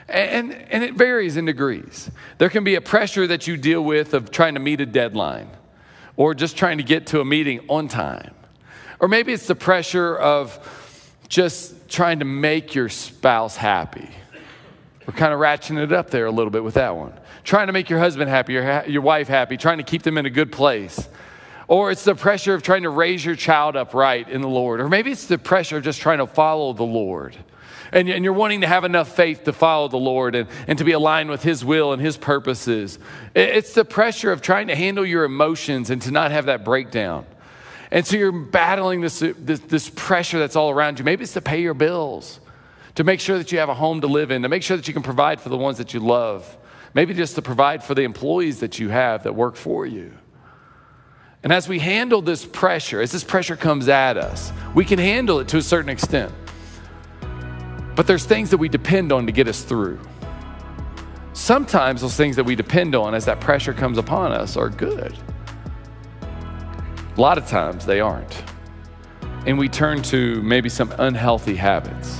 And, 0.09 0.53
and 0.53 0.83
it 0.83 0.95
varies 0.95 1.37
in 1.37 1.45
degrees. 1.45 2.09
There 2.37 2.49
can 2.49 2.63
be 2.63 2.75
a 2.75 2.81
pressure 2.81 3.27
that 3.27 3.47
you 3.47 3.57
deal 3.57 3.83
with 3.83 4.13
of 4.13 4.31
trying 4.31 4.55
to 4.55 4.59
meet 4.59 4.81
a 4.81 4.85
deadline 4.85 5.49
or 6.17 6.33
just 6.33 6.57
trying 6.57 6.77
to 6.77 6.83
get 6.83 7.07
to 7.07 7.21
a 7.21 7.25
meeting 7.25 7.61
on 7.69 7.87
time. 7.87 8.33
Or 8.99 9.07
maybe 9.07 9.31
it's 9.31 9.47
the 9.47 9.55
pressure 9.55 10.17
of 10.17 11.15
just 11.29 11.89
trying 11.89 12.19
to 12.19 12.25
make 12.25 12.75
your 12.75 12.89
spouse 12.89 13.55
happy. 13.55 14.09
We're 15.05 15.13
kind 15.13 15.33
of 15.33 15.39
ratcheting 15.39 15.81
it 15.83 15.93
up 15.93 16.09
there 16.09 16.25
a 16.25 16.31
little 16.31 16.51
bit 16.51 16.63
with 16.63 16.73
that 16.73 16.95
one. 16.95 17.13
Trying 17.43 17.67
to 17.67 17.73
make 17.73 17.89
your 17.89 17.99
husband 17.99 18.29
happy, 18.29 18.53
your, 18.53 18.85
your 18.85 19.01
wife 19.01 19.27
happy, 19.27 19.57
trying 19.57 19.77
to 19.77 19.83
keep 19.83 20.03
them 20.03 20.17
in 20.17 20.25
a 20.25 20.29
good 20.29 20.51
place. 20.51 21.07
Or 21.67 21.91
it's 21.91 22.03
the 22.03 22.15
pressure 22.15 22.53
of 22.53 22.63
trying 22.63 22.83
to 22.83 22.89
raise 22.89 23.23
your 23.23 23.35
child 23.35 23.75
up 23.75 23.93
right 23.93 24.27
in 24.27 24.41
the 24.41 24.49
Lord. 24.49 24.81
Or 24.81 24.89
maybe 24.89 25.11
it's 25.11 25.27
the 25.27 25.37
pressure 25.37 25.77
of 25.77 25.83
just 25.83 26.01
trying 26.01 26.17
to 26.17 26.27
follow 26.27 26.73
the 26.73 26.83
Lord 26.83 27.37
and, 27.91 28.09
and 28.09 28.23
you're 28.23 28.33
wanting 28.33 28.61
to 28.61 28.67
have 28.67 28.83
enough 28.83 29.15
faith 29.15 29.43
to 29.45 29.53
follow 29.53 29.87
the 29.87 29.97
Lord 29.97 30.35
and, 30.35 30.49
and 30.67 30.77
to 30.77 30.83
be 30.83 30.91
aligned 30.91 31.29
with 31.29 31.43
His 31.43 31.63
will 31.65 31.93
and 31.93 32.01
His 32.01 32.17
purposes. 32.17 32.99
It's 33.35 33.73
the 33.73 33.85
pressure 33.85 34.31
of 34.31 34.41
trying 34.41 34.67
to 34.67 34.75
handle 34.75 35.05
your 35.05 35.23
emotions 35.23 35.89
and 35.89 36.01
to 36.03 36.11
not 36.11 36.31
have 36.31 36.45
that 36.45 36.63
breakdown. 36.63 37.25
And 37.91 38.05
so 38.05 38.17
you're 38.17 38.31
battling 38.31 39.01
this, 39.01 39.19
this, 39.19 39.59
this 39.61 39.89
pressure 39.89 40.39
that's 40.39 40.55
all 40.55 40.69
around 40.69 40.99
you. 40.99 41.05
Maybe 41.05 41.23
it's 41.23 41.33
to 41.33 41.41
pay 41.41 41.61
your 41.61 41.73
bills, 41.73 42.39
to 42.95 43.03
make 43.03 43.19
sure 43.19 43.37
that 43.37 43.51
you 43.51 43.59
have 43.59 43.69
a 43.69 43.73
home 43.73 44.01
to 44.01 44.07
live 44.07 44.31
in, 44.31 44.43
to 44.43 44.49
make 44.49 44.63
sure 44.63 44.77
that 44.77 44.87
you 44.87 44.93
can 44.93 45.03
provide 45.03 45.41
for 45.41 45.49
the 45.49 45.57
ones 45.57 45.79
that 45.79 45.93
you 45.93 45.99
love. 45.99 46.57
Maybe 46.93 47.13
just 47.13 47.35
to 47.35 47.41
provide 47.41 47.83
for 47.83 47.95
the 47.95 48.03
employees 48.03 48.59
that 48.59 48.79
you 48.79 48.89
have 48.89 49.23
that 49.23 49.33
work 49.33 49.55
for 49.55 49.85
you. 49.85 50.13
And 51.41 51.53
as 51.53 51.69
we 51.69 51.79
handle 51.79 52.21
this 52.21 52.45
pressure, 52.45 53.01
as 53.01 53.11
this 53.11 53.23
pressure 53.23 53.55
comes 53.55 53.87
at 53.87 54.17
us, 54.17 54.51
we 54.75 54.83
can 54.83 54.99
handle 54.99 55.39
it 55.39 55.47
to 55.49 55.57
a 55.57 55.61
certain 55.61 55.89
extent. 55.89 56.33
But 57.99 58.07
there's 58.07 58.23
things 58.23 58.49
that 58.51 58.57
we 58.57 58.69
depend 58.69 59.11
on 59.11 59.25
to 59.25 59.33
get 59.33 59.49
us 59.49 59.61
through. 59.61 59.99
Sometimes 61.33 61.99
those 61.99 62.15
things 62.15 62.37
that 62.37 62.45
we 62.45 62.55
depend 62.55 62.95
on 62.95 63.13
as 63.13 63.25
that 63.25 63.41
pressure 63.41 63.73
comes 63.73 63.97
upon 63.97 64.31
us 64.31 64.55
are 64.55 64.69
good. 64.69 65.17
A 66.21 67.19
lot 67.19 67.37
of 67.37 67.45
times 67.45 67.85
they 67.85 67.99
aren't. 67.99 68.41
And 69.45 69.59
we 69.59 69.67
turn 69.67 70.01
to 70.03 70.41
maybe 70.43 70.69
some 70.69 70.93
unhealthy 70.97 71.57
habits. 71.57 72.19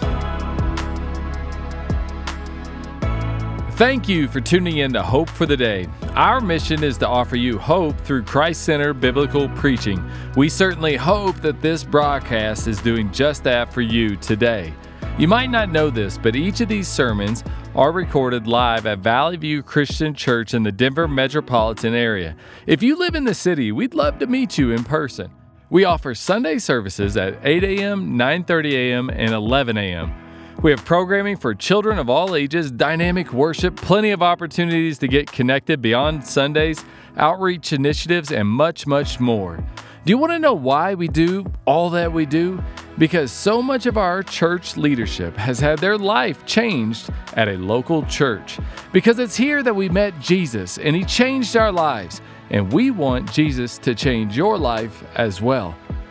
Thank 3.77 4.09
you 4.09 4.27
for 4.27 4.41
tuning 4.41 4.79
in 4.79 4.91
to 4.91 5.01
Hope 5.01 5.29
for 5.29 5.45
the 5.45 5.55
Day. 5.55 5.87
Our 6.09 6.41
mission 6.41 6.83
is 6.83 6.97
to 6.97 7.07
offer 7.07 7.37
you 7.37 7.57
hope 7.57 7.97
through 8.01 8.23
Christ 8.23 8.63
centered 8.63 8.95
biblical 8.95 9.47
preaching. 9.47 10.05
We 10.35 10.49
certainly 10.49 10.97
hope 10.97 11.37
that 11.37 11.61
this 11.61 11.85
broadcast 11.85 12.67
is 12.67 12.81
doing 12.81 13.13
just 13.13 13.45
that 13.45 13.73
for 13.73 13.79
you 13.79 14.17
today. 14.17 14.73
You 15.19 15.27
might 15.27 15.49
not 15.49 15.69
know 15.69 15.89
this, 15.89 16.17
but 16.17 16.37
each 16.37 16.61
of 16.61 16.69
these 16.69 16.87
sermons 16.87 17.43
are 17.75 17.91
recorded 17.91 18.47
live 18.47 18.85
at 18.85 18.99
Valley 18.99 19.35
View 19.35 19.61
Christian 19.61 20.13
Church 20.13 20.53
in 20.53 20.63
the 20.63 20.71
Denver 20.71 21.09
metropolitan 21.09 21.93
area. 21.93 22.37
If 22.65 22.81
you 22.81 22.95
live 22.95 23.15
in 23.15 23.25
the 23.25 23.33
city, 23.33 23.73
we'd 23.73 23.93
love 23.93 24.19
to 24.19 24.27
meet 24.27 24.57
you 24.57 24.71
in 24.71 24.85
person. 24.85 25.29
We 25.69 25.83
offer 25.83 26.15
Sunday 26.15 26.57
services 26.57 27.17
at 27.17 27.37
8 27.43 27.65
a.m., 27.65 28.17
9:30 28.17 28.71
a.m., 28.71 29.09
and 29.09 29.33
11 29.33 29.77
a.m. 29.77 30.13
We 30.63 30.71
have 30.71 30.85
programming 30.85 31.35
for 31.35 31.53
children 31.53 31.99
of 31.99 32.09
all 32.09 32.33
ages, 32.33 32.71
dynamic 32.71 33.33
worship, 33.33 33.75
plenty 33.75 34.11
of 34.11 34.23
opportunities 34.23 34.99
to 34.99 35.09
get 35.09 35.29
connected 35.29 35.81
beyond 35.81 36.25
Sundays, 36.25 36.85
outreach 37.17 37.73
initiatives, 37.73 38.31
and 38.31 38.47
much, 38.47 38.87
much 38.87 39.19
more. 39.19 39.61
Do 40.09 40.13
you 40.13 40.17
want 40.17 40.33
to 40.33 40.39
know 40.39 40.55
why 40.55 40.95
we 40.95 41.07
do 41.07 41.45
all 41.65 41.91
that 41.91 42.11
we 42.11 42.25
do? 42.25 42.63
Because 42.97 43.31
so 43.31 43.61
much 43.61 43.85
of 43.85 43.95
our 43.95 44.23
church 44.23 44.75
leadership 44.75 45.37
has 45.37 45.59
had 45.59 45.77
their 45.77 45.99
life 45.99 46.47
changed 46.47 47.11
at 47.33 47.47
a 47.47 47.57
local 47.57 48.01
church. 48.07 48.57
Because 48.91 49.19
it's 49.19 49.37
here 49.37 49.61
that 49.61 49.75
we 49.75 49.87
met 49.87 50.19
Jesus 50.19 50.79
and 50.79 50.95
He 50.95 51.03
changed 51.03 51.55
our 51.55 51.71
lives. 51.71 52.21
And 52.49 52.73
we 52.73 52.89
want 52.89 53.31
Jesus 53.31 53.77
to 53.77 53.93
change 53.93 54.35
your 54.35 54.57
life 54.57 55.03
as 55.13 55.43
well. 55.43 55.75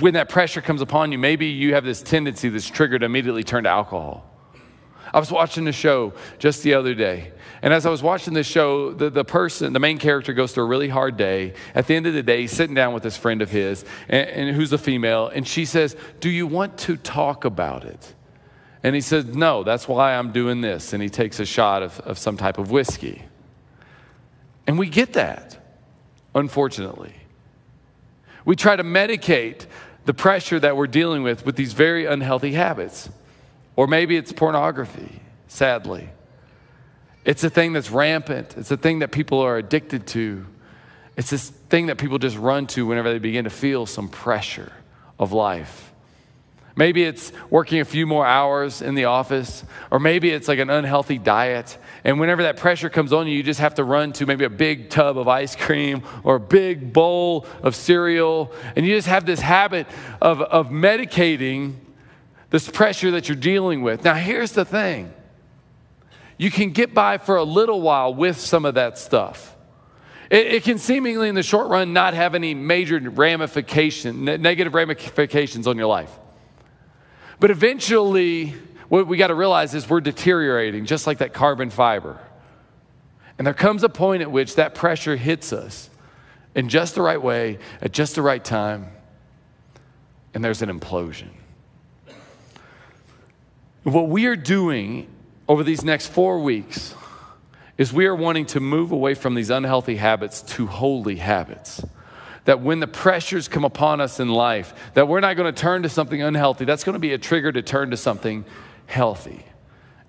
when 0.00 0.14
that 0.14 0.28
pressure 0.28 0.60
comes 0.60 0.80
upon 0.80 1.12
you, 1.12 1.18
maybe 1.18 1.46
you 1.46 1.74
have 1.74 1.84
this 1.84 2.02
tendency 2.02 2.48
that's 2.48 2.68
triggered 2.68 3.00
to 3.00 3.06
immediately 3.06 3.44
turn 3.44 3.64
to 3.64 3.70
alcohol. 3.70 4.30
I 5.12 5.20
was 5.20 5.30
watching 5.30 5.68
a 5.68 5.72
show 5.72 6.12
just 6.38 6.62
the 6.62 6.74
other 6.74 6.94
day, 6.94 7.32
and 7.62 7.72
as 7.72 7.86
I 7.86 7.90
was 7.90 8.02
watching 8.02 8.34
this 8.34 8.48
show, 8.48 8.92
the, 8.92 9.10
the 9.10 9.24
person, 9.24 9.72
the 9.72 9.78
main 9.78 9.98
character, 9.98 10.32
goes 10.32 10.52
through 10.52 10.64
a 10.64 10.66
really 10.66 10.88
hard 10.88 11.16
day. 11.16 11.54
At 11.74 11.86
the 11.86 11.94
end 11.94 12.06
of 12.06 12.14
the 12.14 12.22
day, 12.22 12.42
he's 12.42 12.52
sitting 12.52 12.74
down 12.74 12.94
with 12.94 13.04
this 13.04 13.16
friend 13.16 13.40
of 13.40 13.50
his, 13.50 13.84
and, 14.08 14.28
and 14.28 14.56
who's 14.56 14.72
a 14.72 14.78
female, 14.78 15.28
and 15.28 15.46
she 15.46 15.66
says, 15.66 15.96
Do 16.20 16.30
you 16.30 16.46
want 16.46 16.78
to 16.78 16.96
talk 16.96 17.44
about 17.44 17.84
it? 17.84 18.14
And 18.82 18.94
he 18.94 19.00
says, 19.00 19.24
No, 19.24 19.62
that's 19.62 19.86
why 19.86 20.14
I'm 20.14 20.32
doing 20.32 20.60
this. 20.60 20.92
And 20.92 21.02
he 21.02 21.08
takes 21.08 21.38
a 21.38 21.46
shot 21.46 21.82
of, 21.82 22.00
of 22.00 22.18
some 22.18 22.36
type 22.36 22.58
of 22.58 22.70
whiskey. 22.70 23.22
And 24.66 24.78
we 24.78 24.88
get 24.88 25.12
that, 25.12 25.78
unfortunately. 26.34 27.14
We 28.44 28.56
try 28.56 28.76
to 28.76 28.84
medicate 28.84 29.66
the 30.04 30.14
pressure 30.14 30.60
that 30.60 30.76
we're 30.76 30.86
dealing 30.86 31.22
with 31.22 31.46
with 31.46 31.56
these 31.56 31.72
very 31.72 32.06
unhealthy 32.06 32.52
habits. 32.52 33.08
Or 33.76 33.86
maybe 33.86 34.16
it's 34.16 34.32
pornography, 34.32 35.20
sadly. 35.48 36.08
It's 37.24 37.42
a 37.42 37.50
thing 37.50 37.72
that's 37.72 37.90
rampant, 37.90 38.56
it's 38.56 38.70
a 38.70 38.76
thing 38.76 39.00
that 39.00 39.10
people 39.10 39.40
are 39.40 39.56
addicted 39.56 40.06
to. 40.08 40.46
It's 41.16 41.30
this 41.30 41.48
thing 41.48 41.86
that 41.86 41.96
people 41.96 42.18
just 42.18 42.36
run 42.36 42.66
to 42.68 42.86
whenever 42.86 43.12
they 43.12 43.18
begin 43.18 43.44
to 43.44 43.50
feel 43.50 43.86
some 43.86 44.08
pressure 44.08 44.72
of 45.18 45.32
life. 45.32 45.92
Maybe 46.76 47.04
it's 47.04 47.32
working 47.50 47.80
a 47.80 47.84
few 47.84 48.04
more 48.04 48.26
hours 48.26 48.82
in 48.82 48.96
the 48.96 49.04
office, 49.04 49.64
or 49.92 50.00
maybe 50.00 50.30
it's 50.30 50.48
like 50.48 50.58
an 50.58 50.70
unhealthy 50.70 51.18
diet. 51.18 51.78
And 52.02 52.18
whenever 52.18 52.42
that 52.42 52.56
pressure 52.56 52.90
comes 52.90 53.12
on 53.12 53.28
you, 53.28 53.36
you 53.36 53.44
just 53.44 53.60
have 53.60 53.74
to 53.74 53.84
run 53.84 54.12
to 54.14 54.26
maybe 54.26 54.44
a 54.44 54.50
big 54.50 54.90
tub 54.90 55.16
of 55.16 55.28
ice 55.28 55.54
cream 55.54 56.02
or 56.24 56.36
a 56.36 56.40
big 56.40 56.92
bowl 56.92 57.46
of 57.62 57.76
cereal. 57.76 58.52
And 58.74 58.84
you 58.84 58.96
just 58.96 59.06
have 59.06 59.24
this 59.24 59.40
habit 59.40 59.86
of, 60.20 60.40
of 60.40 60.70
medicating 60.70 61.76
this 62.50 62.68
pressure 62.68 63.12
that 63.12 63.28
you're 63.28 63.36
dealing 63.36 63.82
with. 63.82 64.02
Now, 64.02 64.14
here's 64.14 64.52
the 64.52 64.64
thing 64.64 65.12
you 66.36 66.50
can 66.50 66.70
get 66.70 66.92
by 66.92 67.18
for 67.18 67.36
a 67.36 67.44
little 67.44 67.80
while 67.80 68.12
with 68.12 68.40
some 68.40 68.64
of 68.64 68.74
that 68.74 68.98
stuff. 68.98 69.56
It, 70.30 70.64
can 70.64 70.78
seemingly, 70.78 71.28
in 71.28 71.36
the 71.36 71.44
short 71.44 71.68
run, 71.68 71.92
not 71.92 72.14
have 72.14 72.34
any 72.34 72.54
major 72.54 72.98
ramification, 72.98 74.24
negative 74.24 74.74
ramifications 74.74 75.68
on 75.68 75.76
your 75.76 75.86
life. 75.86 76.10
But 77.44 77.50
eventually, 77.50 78.54
what 78.88 79.06
we 79.06 79.18
got 79.18 79.26
to 79.26 79.34
realize 79.34 79.74
is 79.74 79.86
we're 79.86 80.00
deteriorating, 80.00 80.86
just 80.86 81.06
like 81.06 81.18
that 81.18 81.34
carbon 81.34 81.68
fiber. 81.68 82.18
And 83.36 83.46
there 83.46 83.52
comes 83.52 83.82
a 83.82 83.90
point 83.90 84.22
at 84.22 84.30
which 84.30 84.54
that 84.54 84.74
pressure 84.74 85.14
hits 85.14 85.52
us 85.52 85.90
in 86.54 86.70
just 86.70 86.94
the 86.94 87.02
right 87.02 87.20
way, 87.20 87.58
at 87.82 87.92
just 87.92 88.14
the 88.14 88.22
right 88.22 88.42
time, 88.42 88.86
and 90.32 90.42
there's 90.42 90.62
an 90.62 90.70
implosion. 90.70 91.28
What 93.82 94.08
we 94.08 94.24
are 94.24 94.36
doing 94.36 95.06
over 95.46 95.62
these 95.62 95.84
next 95.84 96.06
four 96.06 96.38
weeks 96.38 96.94
is 97.76 97.92
we 97.92 98.06
are 98.06 98.16
wanting 98.16 98.46
to 98.46 98.60
move 98.60 98.90
away 98.90 99.12
from 99.12 99.34
these 99.34 99.50
unhealthy 99.50 99.96
habits 99.96 100.40
to 100.54 100.66
holy 100.66 101.16
habits 101.16 101.84
that 102.44 102.60
when 102.60 102.80
the 102.80 102.86
pressures 102.86 103.48
come 103.48 103.64
upon 103.64 104.00
us 104.00 104.20
in 104.20 104.28
life, 104.28 104.74
that 104.94 105.08
we're 105.08 105.20
not 105.20 105.36
going 105.36 105.52
to 105.52 105.60
turn 105.60 105.82
to 105.82 105.88
something 105.88 106.22
unhealthy. 106.22 106.64
That's 106.64 106.84
going 106.84 106.94
to 106.94 107.00
be 107.00 107.12
a 107.12 107.18
trigger 107.18 107.50
to 107.52 107.62
turn 107.62 107.90
to 107.90 107.96
something 107.96 108.44
healthy. 108.86 109.44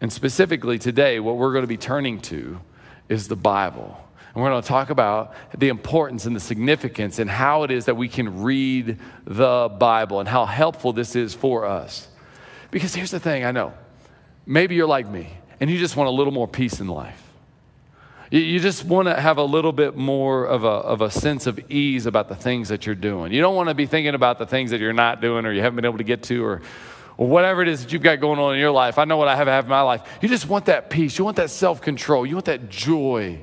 And 0.02 0.12
specifically 0.12 0.78
today, 0.78 1.20
what 1.20 1.38
we're 1.38 1.52
going 1.52 1.64
to 1.64 1.68
be 1.68 1.78
turning 1.78 2.20
to 2.22 2.60
is 3.08 3.28
the 3.28 3.36
Bible. 3.36 3.98
And 4.34 4.44
we're 4.44 4.50
going 4.50 4.62
to 4.62 4.68
talk 4.68 4.90
about 4.90 5.34
the 5.58 5.70
importance 5.70 6.26
and 6.26 6.36
the 6.36 6.42
significance 6.42 7.20
and 7.20 7.30
how 7.30 7.64
it 7.64 7.72
is 7.72 7.86
that 7.86 7.96
we 7.96 8.10
can 8.10 8.44
read 8.44 9.00
the 9.24 9.70
Bible 9.80 10.20
and 10.20 10.28
how 10.28 10.46
helpful 10.46 10.92
this 10.92 11.16
is 11.16 11.34
for 11.34 11.66
us. 11.66 12.10
Because 12.70 12.94
here's 12.94 13.12
the 13.12 13.20
thing 13.20 13.46
I 13.46 13.52
know. 13.52 13.74
Maybe 14.46 14.76
you're 14.76 14.88
like 14.88 15.08
me 15.08 15.30
and 15.62 15.70
you 15.70 15.80
just 15.80 15.96
want 15.96 16.10
a 16.10 16.12
little 16.12 16.34
more 16.34 16.50
peace 16.50 16.82
in 16.82 16.88
life. 16.88 17.25
You 18.32 18.60
just 18.60 18.86
want 18.86 19.08
to 19.08 19.20
have 19.20 19.38
a 19.38 19.44
little 19.44 19.72
bit 19.72 19.96
more 19.96 20.46
of 20.46 20.64
a, 20.64 20.68
of 20.68 21.02
a 21.02 21.12
sense 21.12 21.46
of 21.46 21.60
ease 21.70 22.08
about 22.08 22.28
the 22.28 22.36
things 22.36 22.70
that 22.70 22.86
you're 22.86 22.96
doing. 22.96 23.32
You 23.32 23.42
don't 23.42 23.56
want 23.56 23.70
to 23.70 23.76
be 23.76 23.86
thinking 23.86 24.16
about 24.16 24.40
the 24.40 24.48
things 24.48 24.72
that 24.72 24.80
you're 24.80 24.94
not 24.94 25.22
doing 25.22 25.46
or 25.46 25.52
you 25.52 25.62
haven't 25.62 25.76
been 25.76 25.86
able 25.86 26.00
to 26.00 26.04
get 26.04 26.24
to 26.24 26.44
or, 26.44 26.62
or 27.18 27.28
whatever 27.28 27.62
it 27.62 27.68
is 27.68 27.84
that 27.84 27.94
you've 27.94 28.02
got 28.02 28.20
going 28.20 28.40
on 28.40 28.56
in 28.56 28.60
your 28.60 28.72
life. 28.72 28.98
I 28.98 29.06
know 29.06 29.18
what 29.18 29.28
I 29.28 29.36
have, 29.36 29.48
have 29.48 29.66
in 29.66 29.70
my 29.70 29.82
life. 29.82 30.02
You 30.22 30.28
just 30.28 30.50
want 30.50 30.66
that 30.66 30.90
peace. 30.90 31.18
You 31.20 31.26
want 31.26 31.38
that 31.38 31.52
self 31.52 31.82
control. 31.82 32.26
You 32.26 32.36
want 32.36 32.46
that 32.46 32.70
joy. 32.70 33.42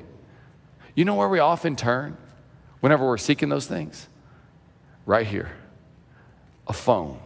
You 0.95 1.05
know 1.05 1.15
where 1.15 1.29
we 1.29 1.39
often 1.39 1.75
turn 1.75 2.17
whenever 2.81 3.07
we're 3.07 3.17
seeking 3.17 3.49
those 3.49 3.65
things? 3.65 4.07
Right 5.05 5.25
here 5.25 5.51
a 6.67 6.73
phone. 6.73 7.19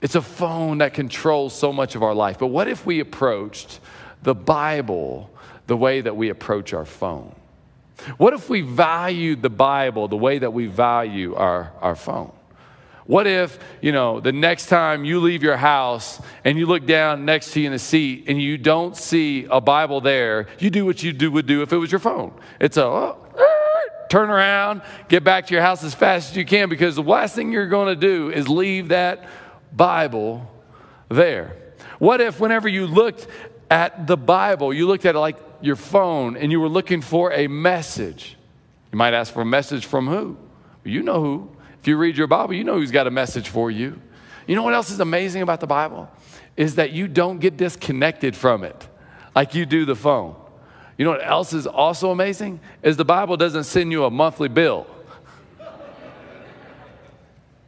It's 0.00 0.14
a 0.14 0.22
phone 0.22 0.78
that 0.78 0.94
controls 0.94 1.54
so 1.54 1.72
much 1.72 1.94
of 1.94 2.02
our 2.02 2.14
life. 2.14 2.38
But 2.38 2.48
what 2.48 2.68
if 2.68 2.84
we 2.84 3.00
approached 3.00 3.80
the 4.22 4.34
Bible 4.34 5.30
the 5.66 5.76
way 5.76 6.00
that 6.00 6.16
we 6.16 6.28
approach 6.28 6.72
our 6.72 6.84
phone? 6.84 7.34
What 8.16 8.32
if 8.32 8.48
we 8.48 8.62
valued 8.62 9.42
the 9.42 9.50
Bible 9.50 10.08
the 10.08 10.16
way 10.16 10.38
that 10.38 10.52
we 10.52 10.66
value 10.66 11.34
our, 11.34 11.72
our 11.80 11.94
phone? 11.94 12.32
What 13.04 13.26
if, 13.26 13.58
you 13.80 13.92
know, 13.92 14.20
the 14.20 14.32
next 14.32 14.66
time 14.66 15.04
you 15.04 15.20
leave 15.20 15.42
your 15.42 15.56
house 15.56 16.20
and 16.44 16.56
you 16.56 16.66
look 16.66 16.86
down 16.86 17.24
next 17.24 17.52
to 17.52 17.60
you 17.60 17.66
in 17.66 17.72
the 17.72 17.78
seat 17.78 18.24
and 18.28 18.40
you 18.40 18.56
don't 18.56 18.96
see 18.96 19.46
a 19.50 19.60
Bible 19.60 20.00
there, 20.00 20.46
you 20.58 20.70
do 20.70 20.86
what 20.86 21.02
you 21.02 21.12
do, 21.12 21.30
would 21.32 21.46
do 21.46 21.62
if 21.62 21.72
it 21.72 21.76
was 21.76 21.90
your 21.90 21.98
phone. 21.98 22.32
It's 22.60 22.76
a 22.76 22.84
oh, 22.84 23.18
ah, 23.36 24.06
turn 24.08 24.30
around, 24.30 24.82
get 25.08 25.24
back 25.24 25.46
to 25.48 25.54
your 25.54 25.62
house 25.62 25.82
as 25.82 25.94
fast 25.94 26.30
as 26.30 26.36
you 26.36 26.44
can 26.44 26.68
because 26.68 26.94
the 26.94 27.02
last 27.02 27.34
thing 27.34 27.50
you're 27.50 27.66
going 27.66 27.88
to 27.88 28.00
do 28.00 28.30
is 28.30 28.48
leave 28.48 28.88
that 28.88 29.28
Bible 29.72 30.48
there. 31.08 31.56
What 31.98 32.20
if, 32.20 32.40
whenever 32.40 32.68
you 32.68 32.86
looked 32.86 33.26
at 33.72 34.06
the 34.06 34.18
Bible, 34.18 34.74
you 34.74 34.86
looked 34.86 35.06
at 35.06 35.14
it 35.14 35.18
like 35.18 35.38
your 35.62 35.76
phone 35.76 36.36
and 36.36 36.52
you 36.52 36.60
were 36.60 36.68
looking 36.68 37.00
for 37.00 37.32
a 37.32 37.46
message. 37.46 38.36
You 38.92 38.98
might 38.98 39.14
ask 39.14 39.32
for 39.32 39.40
a 39.40 39.46
message 39.46 39.86
from 39.86 40.08
who? 40.08 40.36
You 40.84 41.02
know 41.02 41.22
who. 41.22 41.56
If 41.80 41.88
you 41.88 41.96
read 41.96 42.18
your 42.18 42.26
Bible, 42.26 42.52
you 42.52 42.64
know 42.64 42.74
who's 42.74 42.90
got 42.90 43.06
a 43.06 43.10
message 43.10 43.48
for 43.48 43.70
you. 43.70 43.98
You 44.46 44.56
know 44.56 44.62
what 44.62 44.74
else 44.74 44.90
is 44.90 45.00
amazing 45.00 45.40
about 45.40 45.60
the 45.60 45.66
Bible? 45.66 46.10
Is 46.54 46.74
that 46.74 46.92
you 46.92 47.08
don't 47.08 47.38
get 47.38 47.56
disconnected 47.56 48.36
from 48.36 48.62
it 48.62 48.88
like 49.34 49.54
you 49.54 49.64
do 49.64 49.86
the 49.86 49.96
phone. 49.96 50.36
You 50.98 51.06
know 51.06 51.12
what 51.12 51.26
else 51.26 51.54
is 51.54 51.66
also 51.66 52.10
amazing? 52.10 52.60
Is 52.82 52.98
the 52.98 53.06
Bible 53.06 53.38
doesn't 53.38 53.64
send 53.64 53.90
you 53.90 54.04
a 54.04 54.10
monthly 54.10 54.48
bill. 54.48 54.86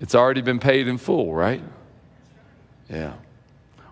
It's 0.01 0.15
already 0.15 0.43
been 0.43 0.59
paid 0.59 0.87
in 0.87 0.99
full, 0.99 1.33
right? 1.33 1.63
Yeah. 2.91 3.15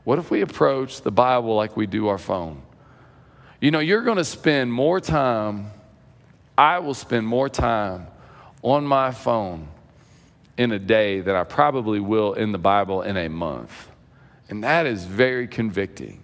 What 0.05 0.19
if 0.19 0.31
we 0.31 0.41
approach 0.41 1.03
the 1.03 1.11
Bible 1.11 1.55
like 1.55 1.77
we 1.77 1.87
do 1.87 2.09
our 2.09 2.19
phone? 2.19 2.63
You 3.61 3.71
know, 3.71 3.79
you're 3.79 4.03
going 4.03 4.17
to 4.17 4.25
spend 4.25 4.73
more 4.73 5.01
time, 5.01 5.71
I 6.59 6.81
will 6.81 6.95
spend 6.95 7.27
more 7.27 7.49
time 7.49 8.09
on 8.63 8.85
my 8.85 9.13
phone 9.13 9.69
in 10.59 10.73
a 10.73 10.79
day 10.79 11.21
than 11.21 11.35
I 11.37 11.45
probably 11.45 12.01
will 12.01 12.35
in 12.35 12.53
the 12.53 12.59
Bible 12.59 13.03
in 13.03 13.17
a 13.17 13.29
month. 13.29 13.89
And 14.49 14.65
that 14.65 14.87
is 14.87 15.05
very 15.05 15.47
convicting 15.47 16.23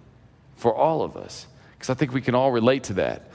for 0.55 0.75
all 0.75 1.01
of 1.01 1.15
us 1.15 1.47
because 1.73 1.89
I 1.89 1.93
think 1.93 2.13
we 2.13 2.21
can 2.21 2.35
all 2.35 2.51
relate 2.51 2.83
to 2.85 2.93
that. 2.95 3.31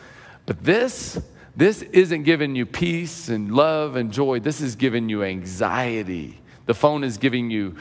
But 0.46 0.62
this, 0.62 1.20
this 1.56 1.80
isn't 1.82 2.24
giving 2.24 2.54
you 2.54 2.66
peace 2.66 3.28
and 3.28 3.54
love 3.54 3.96
and 3.96 4.12
joy. 4.12 4.40
This 4.40 4.60
is 4.60 4.76
giving 4.76 5.08
you 5.08 5.24
anxiety. 5.24 6.40
The 6.66 6.75
phone 6.75 7.04
is 7.04 7.18
giving 7.18 7.50
you 7.50 7.76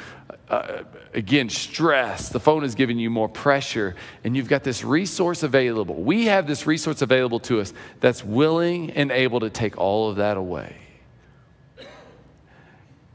uh, 0.50 0.84
again, 1.14 1.50
stress. 1.50 2.30
The 2.30 2.40
phone 2.40 2.64
is 2.64 2.76
giving 2.76 3.00
you 3.00 3.10
more 3.10 3.30
pressure, 3.30 3.96
and 4.24 4.36
you've 4.36 4.50
got 4.50 4.64
this 4.64 4.84
resource 4.84 5.42
available. 5.42 5.96
We 5.96 6.26
have 6.26 6.48
this 6.48 6.68
resource 6.68 7.02
available 7.02 7.40
to 7.42 7.60
us 7.60 7.74
that's 8.02 8.24
willing 8.24 8.92
and 8.92 9.12
able 9.12 9.40
to 9.40 9.50
take 9.50 9.78
all 9.78 10.10
of 10.10 10.18
that 10.18 10.38
away. 10.38 10.76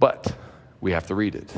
But 0.00 0.36
we 0.80 0.92
have 0.92 1.06
to 1.08 1.14
read 1.14 1.34
it. 1.34 1.52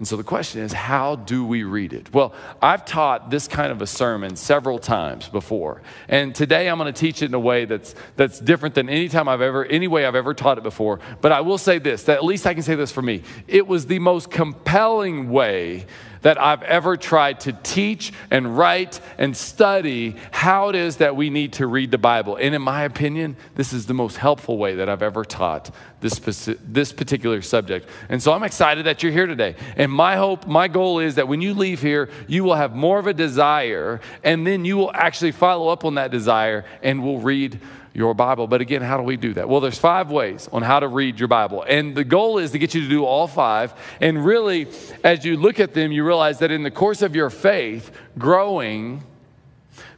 And 0.00 0.08
so 0.08 0.16
the 0.16 0.24
question 0.24 0.62
is, 0.62 0.72
how 0.72 1.16
do 1.16 1.44
we 1.44 1.62
read 1.62 1.92
it? 1.92 2.10
Well, 2.14 2.32
I've 2.62 2.86
taught 2.86 3.28
this 3.28 3.46
kind 3.46 3.70
of 3.70 3.82
a 3.82 3.86
sermon 3.86 4.34
several 4.34 4.78
times 4.78 5.28
before. 5.28 5.82
And 6.08 6.34
today 6.34 6.70
I'm 6.70 6.78
going 6.78 6.90
to 6.90 6.98
teach 6.98 7.20
it 7.20 7.26
in 7.26 7.34
a 7.34 7.38
way 7.38 7.66
that's, 7.66 7.94
that's 8.16 8.40
different 8.40 8.74
than 8.74 8.88
any 8.88 9.10
time 9.10 9.28
I've 9.28 9.42
ever, 9.42 9.66
any 9.66 9.88
way 9.88 10.06
I've 10.06 10.14
ever 10.14 10.32
taught 10.32 10.56
it 10.56 10.64
before. 10.64 11.00
But 11.20 11.32
I 11.32 11.42
will 11.42 11.58
say 11.58 11.78
this, 11.78 12.04
that 12.04 12.16
at 12.16 12.24
least 12.24 12.46
I 12.46 12.54
can 12.54 12.62
say 12.62 12.76
this 12.76 12.90
for 12.90 13.02
me. 13.02 13.22
It 13.46 13.66
was 13.66 13.88
the 13.88 13.98
most 13.98 14.30
compelling 14.30 15.28
way 15.28 15.84
that 16.22 16.40
I've 16.40 16.62
ever 16.62 16.96
tried 16.96 17.40
to 17.40 17.52
teach 17.52 18.12
and 18.30 18.56
write 18.56 19.00
and 19.18 19.36
study 19.36 20.16
how 20.30 20.68
it 20.68 20.76
is 20.76 20.98
that 20.98 21.16
we 21.16 21.30
need 21.30 21.54
to 21.54 21.66
read 21.66 21.90
the 21.90 21.98
Bible. 21.98 22.36
And 22.36 22.54
in 22.54 22.62
my 22.62 22.82
opinion, 22.82 23.36
this 23.54 23.72
is 23.72 23.86
the 23.86 23.94
most 23.94 24.16
helpful 24.16 24.58
way 24.58 24.76
that 24.76 24.88
I've 24.88 25.02
ever 25.02 25.24
taught 25.24 25.74
this, 26.00 26.18
this 26.18 26.92
particular 26.92 27.42
subject. 27.42 27.88
And 28.08 28.22
so 28.22 28.32
I'm 28.32 28.42
excited 28.42 28.86
that 28.86 29.02
you're 29.02 29.12
here 29.12 29.26
today. 29.26 29.56
And 29.76 29.90
my 29.92 30.16
hope, 30.16 30.46
my 30.46 30.68
goal 30.68 30.98
is 30.98 31.16
that 31.16 31.28
when 31.28 31.40
you 31.40 31.54
leave 31.54 31.82
here, 31.82 32.10
you 32.26 32.44
will 32.44 32.54
have 32.54 32.74
more 32.74 32.98
of 32.98 33.06
a 33.06 33.14
desire, 33.14 34.00
and 34.24 34.46
then 34.46 34.64
you 34.64 34.76
will 34.76 34.92
actually 34.92 35.32
follow 35.32 35.68
up 35.68 35.84
on 35.84 35.94
that 35.94 36.10
desire 36.10 36.64
and 36.82 37.02
will 37.02 37.20
read 37.20 37.60
your 37.92 38.14
Bible. 38.14 38.46
But 38.46 38.60
again, 38.60 38.82
how 38.82 38.96
do 38.96 39.02
we 39.02 39.16
do 39.16 39.34
that? 39.34 39.48
Well, 39.48 39.60
there's 39.60 39.78
five 39.78 40.10
ways 40.10 40.48
on 40.52 40.62
how 40.62 40.80
to 40.80 40.88
read 40.88 41.18
your 41.18 41.28
Bible. 41.28 41.64
And 41.68 41.94
the 41.94 42.04
goal 42.04 42.38
is 42.38 42.52
to 42.52 42.58
get 42.58 42.74
you 42.74 42.82
to 42.82 42.88
do 42.88 43.04
all 43.04 43.26
five. 43.26 43.74
And 44.00 44.24
really, 44.24 44.68
as 45.02 45.24
you 45.24 45.36
look 45.36 45.60
at 45.60 45.74
them, 45.74 45.92
you 45.92 46.04
realize 46.04 46.38
that 46.38 46.50
in 46.50 46.62
the 46.62 46.70
course 46.70 47.02
of 47.02 47.16
your 47.16 47.30
faith 47.30 47.90
growing, 48.18 49.02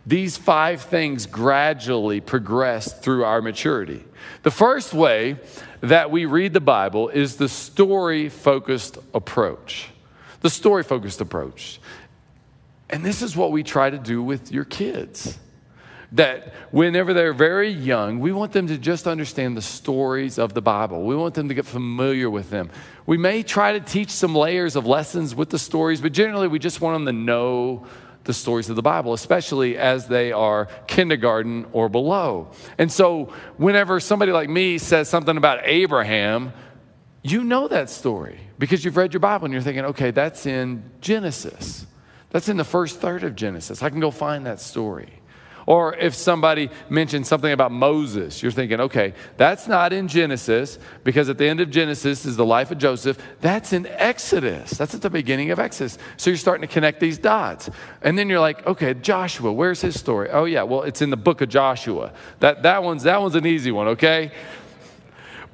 these 0.07 0.37
five 0.37 0.83
things 0.83 1.27
gradually 1.27 2.21
progress 2.21 2.93
through 2.93 3.25
our 3.25 3.43
maturity. 3.43 4.05
The 4.43 4.51
first 4.51 4.93
way 4.95 5.37
that 5.81 6.11
we 6.11 6.25
read 6.25 6.53
the 6.53 6.61
Bible 6.61 7.09
is 7.09 7.37
the 7.37 7.49
story 7.49 8.29
focused 8.29 8.99
approach. 9.15 9.89
The 10.41 10.51
story 10.51 10.83
focused 10.83 11.21
approach. 11.21 11.81
And 12.91 13.05
this 13.05 13.23
is 13.23 13.37
what 13.37 13.53
we 13.53 13.63
try 13.63 13.91
to 13.91 13.99
do 13.99 14.23
with 14.23 14.51
your 14.51 14.65
kids 14.65 15.39
that 16.13 16.53
whenever 16.71 17.15
they're 17.15 17.33
very 17.33 17.71
young, 17.71 18.21
we 18.21 18.33
want 18.33 18.53
them 18.53 18.67
to 18.67 18.77
just 18.77 19.07
understand 19.07 19.57
the 19.57 19.63
stories 19.63 20.39
of 20.39 20.53
the 20.53 20.61
Bible. 20.61 21.05
We 21.05 21.17
want 21.17 21.35
them 21.35 21.49
to 21.49 21.55
get 21.55 21.65
familiar 21.65 22.29
with 22.29 22.51
them. 22.51 22.71
We 23.07 23.17
may 23.17 23.43
try 23.43 23.73
to 23.73 23.81
teach 23.81 24.11
some 24.11 24.35
layers 24.35 24.77
of 24.77 24.87
lessons 24.87 25.35
with 25.35 25.49
the 25.49 25.59
stories, 25.59 26.01
but 26.01 26.13
generally 26.13 26.49
we 26.49 26.59
just 26.59 26.81
want 26.81 26.97
them 26.97 27.07
to 27.07 27.13
know 27.13 27.87
the 28.25 28.35
stories 28.35 28.71
of 28.71 28.77
the 28.77 28.83
Bible, 28.83 29.15
especially 29.15 29.77
as 29.77 30.07
they 30.07 30.33
are 30.33 30.67
kindergarten 30.87 31.67
or 31.73 31.89
below. 31.89 32.53
And 32.79 32.93
so, 32.93 33.33
whenever 33.57 33.99
somebody 33.99 34.33
like 34.33 34.49
me 34.49 34.79
says 34.79 35.09
something 35.09 35.37
about 35.37 35.61
Abraham, 35.65 36.53
you 37.23 37.43
know 37.43 37.69
that 37.69 37.91
story 37.91 38.39
because 38.59 38.85
you've 38.85 38.97
read 38.97 39.13
your 39.13 39.21
Bible 39.21 39.47
and 39.47 39.53
you're 39.53 39.63
thinking, 39.63 39.87
okay, 39.87 40.11
that's 40.11 40.47
in 40.47 40.85
Genesis. 41.01 41.87
That's 42.31 42.49
in 42.49 42.57
the 42.57 42.65
first 42.65 43.01
third 43.01 43.25
of 43.25 43.35
Genesis. 43.35 43.83
I 43.83 43.91
can 43.91 44.01
go 44.01 44.11
find 44.11 44.47
that 44.47 44.61
story. 44.61 45.22
Or 45.67 45.95
if 45.95 46.15
somebody 46.15 46.71
mentions 46.89 47.29
something 47.29 47.53
about 47.53 47.73
Moses, 47.73 48.43
you're 48.43 48.53
thinking, 48.53 48.81
okay, 48.81 49.15
that's 49.37 49.69
not 49.69 49.93
in 49.93 50.09
Genesis 50.09 50.79
because 51.05 51.29
at 51.29 51.39
the 51.39 51.47
end 51.47 51.61
of 51.61 51.71
Genesis 51.71 52.27
is 52.27 52.37
the 52.37 52.47
life 52.47 52.71
of 52.71 52.79
Joseph. 52.79 53.19
That's 53.41 53.73
in 53.73 53.87
Exodus. 53.87 54.73
That's 54.73 54.95
at 54.95 55.03
the 55.03 55.11
beginning 55.11 55.51
of 55.51 55.59
Exodus. 55.59 55.99
So 56.17 56.31
you're 56.31 56.37
starting 56.37 56.67
to 56.67 56.73
connect 56.73 57.01
these 57.01 57.19
dots. 57.19 57.71
And 58.03 58.19
then 58.19 58.29
you're 58.29 58.41
like, 58.41 58.67
okay, 58.67 58.95
Joshua, 58.95 59.53
where's 59.53 59.81
his 59.81 59.99
story? 59.99 60.31
Oh, 60.31 60.45
yeah, 60.45 60.63
well, 60.63 60.83
it's 60.83 61.03
in 61.03 61.11
the 61.11 61.17
book 61.17 61.41
of 61.41 61.49
Joshua. 61.49 62.13
That, 62.41 62.63
that, 62.65 62.83
one's, 62.83 63.05
that 63.05 63.21
one's 63.21 63.35
an 63.35 63.47
easy 63.47 63.71
one, 63.71 63.89
okay? 63.89 64.33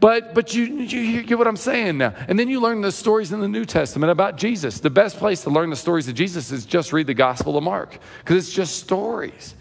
But, 0.00 0.32
but 0.32 0.54
you, 0.54 0.64
you 0.64 1.22
get 1.22 1.38
what 1.38 1.48
I'm 1.48 1.56
saying 1.56 1.98
now. 1.98 2.14
And 2.28 2.38
then 2.38 2.48
you 2.48 2.60
learn 2.60 2.80
the 2.80 2.92
stories 2.92 3.32
in 3.32 3.40
the 3.40 3.48
New 3.48 3.64
Testament 3.64 4.12
about 4.12 4.36
Jesus. 4.36 4.80
The 4.80 4.90
best 4.90 5.16
place 5.16 5.42
to 5.42 5.50
learn 5.50 5.70
the 5.70 5.76
stories 5.76 6.06
of 6.08 6.14
Jesus 6.14 6.52
is 6.52 6.64
just 6.64 6.92
read 6.92 7.08
the 7.08 7.14
Gospel 7.14 7.56
of 7.56 7.64
Mark 7.64 7.98
because 8.20 8.36
it's 8.36 8.54
just 8.54 8.78
stories. 8.78 9.54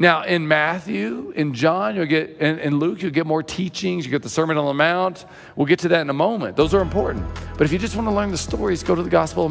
Now, 0.00 0.22
in 0.22 0.46
Matthew, 0.46 1.32
in 1.34 1.54
John, 1.54 1.96
you'll 1.96 2.06
get, 2.06 2.36
in, 2.38 2.60
in 2.60 2.78
Luke, 2.78 3.02
you'll 3.02 3.10
get 3.10 3.26
more 3.26 3.42
teachings. 3.42 4.04
You 4.06 4.12
get 4.12 4.22
the 4.22 4.28
Sermon 4.28 4.56
on 4.56 4.64
the 4.66 4.72
Mount. 4.72 5.26
We'll 5.56 5.66
get 5.66 5.80
to 5.80 5.88
that 5.88 6.02
in 6.02 6.08
a 6.08 6.14
moment. 6.14 6.56
Those 6.56 6.72
are 6.72 6.80
important. 6.80 7.26
But 7.56 7.62
if 7.62 7.72
you 7.72 7.80
just 7.80 7.96
want 7.96 8.06
to 8.06 8.14
learn 8.14 8.30
the 8.30 8.38
stories, 8.38 8.84
go 8.84 8.94
to 8.94 9.02
the 9.02 9.10
Gospel 9.10 9.46
of 9.46 9.50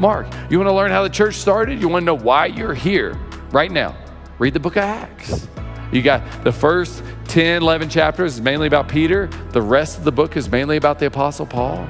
Mark. 0.00 0.26
You 0.50 0.58
want 0.58 0.68
to 0.68 0.74
learn 0.74 0.90
how 0.90 1.04
the 1.04 1.08
church 1.08 1.36
started? 1.36 1.80
You 1.80 1.88
want 1.88 2.02
to 2.02 2.06
know 2.06 2.16
why 2.16 2.46
you're 2.46 2.74
here 2.74 3.12
right 3.52 3.70
now? 3.70 3.96
Read 4.40 4.52
the 4.52 4.58
book 4.58 4.74
of 4.74 4.82
Acts. 4.82 5.46
You 5.92 6.02
got 6.02 6.42
the 6.42 6.50
first 6.50 7.04
10, 7.28 7.62
11 7.62 7.88
chapters 7.88 8.34
is 8.34 8.40
mainly 8.40 8.66
about 8.66 8.88
Peter. 8.88 9.28
The 9.52 9.62
rest 9.62 9.96
of 9.96 10.02
the 10.02 10.10
book 10.10 10.36
is 10.36 10.50
mainly 10.50 10.76
about 10.76 10.98
the 10.98 11.06
Apostle 11.06 11.46
Paul. 11.46 11.88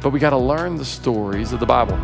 But 0.00 0.10
we 0.10 0.20
got 0.20 0.30
to 0.30 0.38
learn 0.38 0.76
the 0.76 0.84
stories 0.84 1.52
of 1.52 1.58
the 1.58 1.66
Bible. 1.66 1.98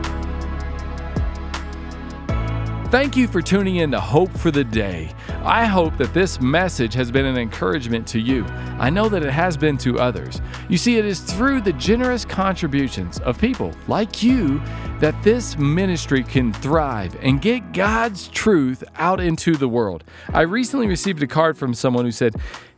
Thank 2.90 3.16
you 3.16 3.26
for 3.26 3.42
tuning 3.42 3.76
in 3.76 3.90
to 3.90 4.00
Hope 4.00 4.30
for 4.30 4.52
the 4.52 4.62
Day. 4.62 5.10
I 5.42 5.64
hope 5.64 5.96
that 5.96 6.14
this 6.14 6.40
message 6.40 6.94
has 6.94 7.10
been 7.10 7.26
an 7.26 7.36
encouragement 7.36 8.06
to 8.08 8.20
you. 8.20 8.44
I 8.78 8.90
know 8.90 9.08
that 9.08 9.24
it 9.24 9.32
has 9.32 9.56
been 9.56 9.76
to 9.78 9.98
others. 9.98 10.40
You 10.68 10.78
see, 10.78 10.96
it 10.96 11.04
is 11.04 11.18
through 11.18 11.62
the 11.62 11.72
generous 11.72 12.24
contributions 12.24 13.18
of 13.18 13.40
people 13.40 13.72
like 13.88 14.22
you 14.22 14.62
that 15.00 15.20
this 15.24 15.58
ministry 15.58 16.22
can 16.22 16.52
thrive 16.52 17.16
and 17.22 17.42
get 17.42 17.72
God's 17.72 18.28
truth 18.28 18.84
out 18.94 19.18
into 19.18 19.56
the 19.56 19.68
world. 19.68 20.04
I 20.32 20.42
recently 20.42 20.86
received 20.86 21.20
a 21.24 21.26
card 21.26 21.58
from 21.58 21.74
someone 21.74 22.04
who 22.04 22.12
said, 22.12 22.36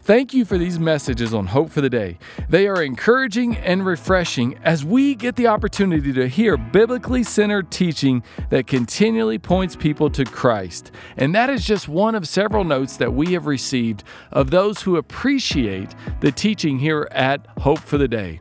Thank 0.09 0.33
you 0.33 0.47
for 0.47 0.57
these 0.57 0.79
messages 0.79 1.35
on 1.35 1.49
Hope 1.49 1.69
for 1.69 1.83
the 1.83 1.91
Day. 1.91 2.17
They 2.49 2.67
are 2.67 2.83
encouraging 2.83 3.59
and 3.59 3.85
refreshing 3.85 4.59
as 4.65 4.83
we 4.83 5.15
get 5.15 5.37
the 5.37 5.49
opportunity 5.49 6.15
to 6.15 6.27
hear 6.27 6.57
biblically 6.57 7.23
centered 7.23 7.71
teaching 7.71 8.23
that 8.49 8.67
continually 8.67 9.39
points 9.39 9.77
people 9.77 10.09
to 10.09 10.25
Christ. 10.25 10.93
And 11.19 11.35
that 11.35 11.51
is 11.51 11.63
just 11.67 11.91
one 11.91 12.15
of 12.15 12.27
several 12.27 12.65
notes 12.65 12.97
that 12.97 13.13
we 13.13 13.35
have 13.35 13.45
received 13.45 14.03
of 14.33 14.51
those 14.51 14.81
who 14.81 14.97
appreciate 14.97 15.95
the 16.21 16.33
teaching 16.33 16.79
here 16.79 17.07
at 17.11 17.47
Hope 17.59 17.81
for 17.81 17.99
the 17.99 18.09
Day. 18.09 18.41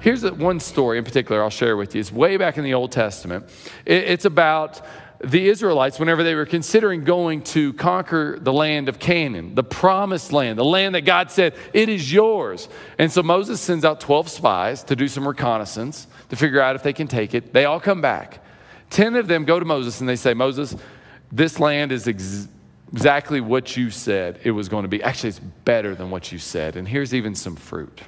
Here's 0.00 0.22
one 0.30 0.60
story 0.60 0.98
in 0.98 1.04
particular 1.04 1.42
I'll 1.42 1.50
share 1.50 1.76
with 1.76 1.94
you. 1.94 2.00
It's 2.00 2.12
way 2.12 2.36
back 2.36 2.56
in 2.56 2.64
the 2.64 2.74
Old 2.74 2.92
Testament. 2.92 3.48
It's 3.84 4.24
about 4.24 4.80
the 5.20 5.48
Israelites, 5.48 5.98
whenever 5.98 6.22
they 6.22 6.36
were 6.36 6.46
considering 6.46 7.02
going 7.02 7.42
to 7.42 7.72
conquer 7.72 8.38
the 8.40 8.52
land 8.52 8.88
of 8.88 9.00
Canaan, 9.00 9.56
the 9.56 9.64
promised 9.64 10.32
land, 10.32 10.58
the 10.58 10.64
land 10.64 10.94
that 10.94 11.00
God 11.00 11.32
said, 11.32 11.54
it 11.72 11.88
is 11.88 12.12
yours. 12.12 12.68
And 12.98 13.10
so 13.10 13.24
Moses 13.24 13.60
sends 13.60 13.84
out 13.84 14.00
12 14.00 14.28
spies 14.28 14.84
to 14.84 14.94
do 14.94 15.08
some 15.08 15.26
reconnaissance 15.26 16.06
to 16.28 16.36
figure 16.36 16.60
out 16.60 16.76
if 16.76 16.84
they 16.84 16.92
can 16.92 17.08
take 17.08 17.34
it. 17.34 17.52
They 17.52 17.64
all 17.64 17.80
come 17.80 18.00
back. 18.00 18.44
10 18.90 19.16
of 19.16 19.26
them 19.26 19.44
go 19.44 19.58
to 19.58 19.64
Moses 19.64 20.00
and 20.00 20.08
they 20.08 20.16
say, 20.16 20.34
Moses, 20.34 20.76
this 21.32 21.58
land 21.58 21.90
is 21.90 22.06
ex- 22.06 22.46
exactly 22.92 23.40
what 23.40 23.76
you 23.76 23.90
said 23.90 24.38
it 24.44 24.52
was 24.52 24.68
going 24.68 24.84
to 24.84 24.88
be. 24.88 25.02
Actually, 25.02 25.30
it's 25.30 25.40
better 25.40 25.96
than 25.96 26.10
what 26.10 26.30
you 26.30 26.38
said. 26.38 26.76
And 26.76 26.86
here's 26.86 27.12
even 27.12 27.34
some 27.34 27.56
fruit. 27.56 28.00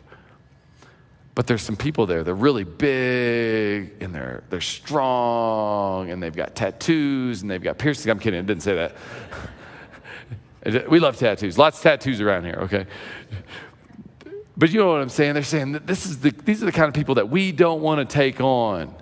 But 1.40 1.46
there's 1.46 1.62
some 1.62 1.76
people 1.76 2.04
there, 2.04 2.22
they're 2.22 2.34
really 2.34 2.64
big 2.64 4.02
and 4.02 4.14
they're, 4.14 4.44
they're 4.50 4.60
strong 4.60 6.10
and 6.10 6.22
they've 6.22 6.36
got 6.36 6.54
tattoos 6.54 7.40
and 7.40 7.50
they've 7.50 7.62
got 7.62 7.78
piercings. 7.78 8.08
I'm 8.08 8.18
kidding, 8.18 8.40
I 8.40 8.42
didn't 8.42 8.62
say 8.62 8.90
that. 10.64 10.86
we 10.90 11.00
love 11.00 11.16
tattoos, 11.16 11.56
lots 11.56 11.78
of 11.78 11.82
tattoos 11.82 12.20
around 12.20 12.44
here, 12.44 12.58
okay? 12.64 12.86
But 14.54 14.70
you 14.70 14.80
know 14.80 14.92
what 14.92 15.00
I'm 15.00 15.08
saying? 15.08 15.32
They're 15.32 15.42
saying 15.42 15.72
that 15.72 15.86
this 15.86 16.04
is 16.04 16.18
the, 16.18 16.30
these 16.30 16.62
are 16.62 16.66
the 16.66 16.72
kind 16.72 16.88
of 16.88 16.92
people 16.92 17.14
that 17.14 17.30
we 17.30 17.52
don't 17.52 17.80
want 17.80 18.06
to 18.06 18.14
take 18.14 18.42
on. 18.42 18.94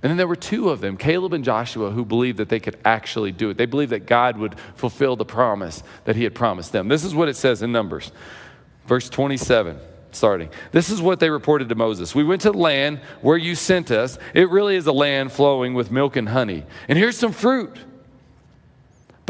And 0.00 0.10
then 0.10 0.16
there 0.16 0.28
were 0.28 0.36
two 0.36 0.70
of 0.70 0.80
them, 0.80 0.96
Caleb 0.96 1.32
and 1.32 1.44
Joshua, 1.44 1.90
who 1.90 2.04
believed 2.04 2.38
that 2.38 2.48
they 2.48 2.60
could 2.60 2.78
actually 2.84 3.32
do 3.32 3.50
it. 3.50 3.56
They 3.56 3.66
believed 3.66 3.90
that 3.90 4.06
God 4.06 4.38
would 4.38 4.54
fulfill 4.76 5.16
the 5.16 5.24
promise 5.24 5.82
that 6.04 6.14
He 6.14 6.22
had 6.22 6.36
promised 6.36 6.70
them. 6.70 6.86
This 6.86 7.02
is 7.02 7.16
what 7.16 7.28
it 7.28 7.34
says 7.34 7.62
in 7.62 7.72
Numbers, 7.72 8.12
verse 8.86 9.10
27, 9.10 9.76
starting. 10.12 10.50
This 10.72 10.90
is 10.90 11.00
what 11.00 11.20
they 11.20 11.30
reported 11.30 11.68
to 11.68 11.74
Moses 11.74 12.14
We 12.14 12.24
went 12.24 12.42
to 12.42 12.52
the 12.52 12.58
land 12.58 13.00
where 13.20 13.36
you 13.36 13.54
sent 13.54 13.90
us. 13.90 14.18
It 14.34 14.50
really 14.50 14.76
is 14.76 14.86
a 14.86 14.92
land 14.92 15.32
flowing 15.32 15.74
with 15.74 15.90
milk 15.90 16.16
and 16.16 16.28
honey. 16.28 16.64
And 16.88 16.98
here's 16.98 17.18
some 17.18 17.32
fruit. 17.32 17.76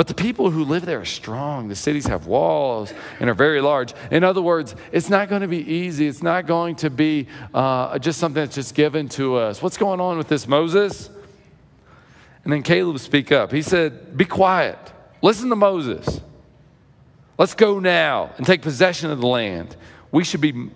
But 0.01 0.07
the 0.07 0.15
people 0.15 0.51
who 0.51 0.65
live 0.65 0.87
there 0.87 1.01
are 1.01 1.05
strong. 1.05 1.69
The 1.69 1.77
cities 1.77 2.07
have 2.07 2.27
walls 2.27 2.95
and 3.19 3.29
are 3.29 3.35
very 3.35 3.61
large. 3.61 3.93
In 4.11 4.25
other 4.25 4.41
words, 4.41 4.75
it's 4.93 5.11
not 5.11 5.29
going 5.29 5.43
to 5.43 5.49
be 5.49 5.59
easy. 5.59 6.07
It's 6.07 6.23
not 6.23 6.47
going 6.47 6.77
to 6.77 6.89
be 6.89 7.27
uh, 7.53 7.99
just 7.99 8.19
something 8.19 8.43
that's 8.43 8.55
just 8.55 8.75
given 8.75 9.11
to 9.11 9.37
us. 9.37 9.61
What's 9.61 9.77
going 9.77 10.01
on 10.01 10.17
with 10.17 10.29
this, 10.29 10.49
Moses? 10.49 11.11
And 12.45 12.53
then 12.53 12.63
Caleb 12.63 12.99
speak 12.99 13.31
up. 13.31 13.53
He 13.53 13.61
said, 13.61 14.17
Be 14.17 14.25
quiet. 14.25 14.79
Listen 15.21 15.51
to 15.51 15.57
Moses. 15.57 16.23
Let's 17.37 17.55
go 17.55 17.79
now 17.79 18.33
and 18.37 18.47
take 18.47 18.63
possession 18.63 19.11
of 19.11 19.21
the 19.21 19.27
land. 19.27 19.77
We 20.13 20.25
should 20.25 20.41
be, 20.41 20.71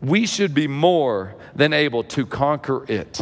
we 0.00 0.26
should 0.26 0.54
be 0.54 0.66
more 0.66 1.34
than 1.54 1.72
able 1.72 2.04
to 2.04 2.26
conquer 2.26 2.84
it. 2.90 3.20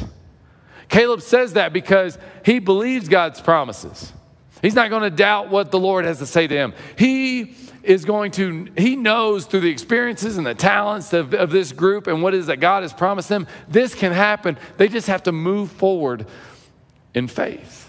Caleb 0.88 1.22
says 1.22 1.54
that 1.54 1.72
because 1.72 2.18
he 2.44 2.58
believes 2.58 3.08
God's 3.08 3.40
promises. 3.40 4.12
He's 4.60 4.74
not 4.74 4.90
going 4.90 5.02
to 5.02 5.10
doubt 5.10 5.48
what 5.50 5.70
the 5.70 5.78
Lord 5.78 6.04
has 6.04 6.18
to 6.18 6.26
say 6.26 6.46
to 6.46 6.54
him. 6.54 6.74
He 6.96 7.56
is 7.82 8.04
going 8.04 8.30
to, 8.32 8.68
he 8.76 8.94
knows 8.94 9.46
through 9.46 9.60
the 9.60 9.70
experiences 9.70 10.38
and 10.38 10.46
the 10.46 10.54
talents 10.54 11.12
of, 11.12 11.34
of 11.34 11.50
this 11.50 11.72
group 11.72 12.06
and 12.06 12.22
what 12.22 12.34
it 12.34 12.38
is 12.38 12.46
that 12.46 12.60
God 12.60 12.82
has 12.82 12.92
promised 12.92 13.28
them, 13.28 13.46
this 13.68 13.94
can 13.94 14.12
happen. 14.12 14.56
They 14.76 14.88
just 14.88 15.08
have 15.08 15.24
to 15.24 15.32
move 15.32 15.70
forward 15.72 16.26
in 17.14 17.26
faith. 17.26 17.81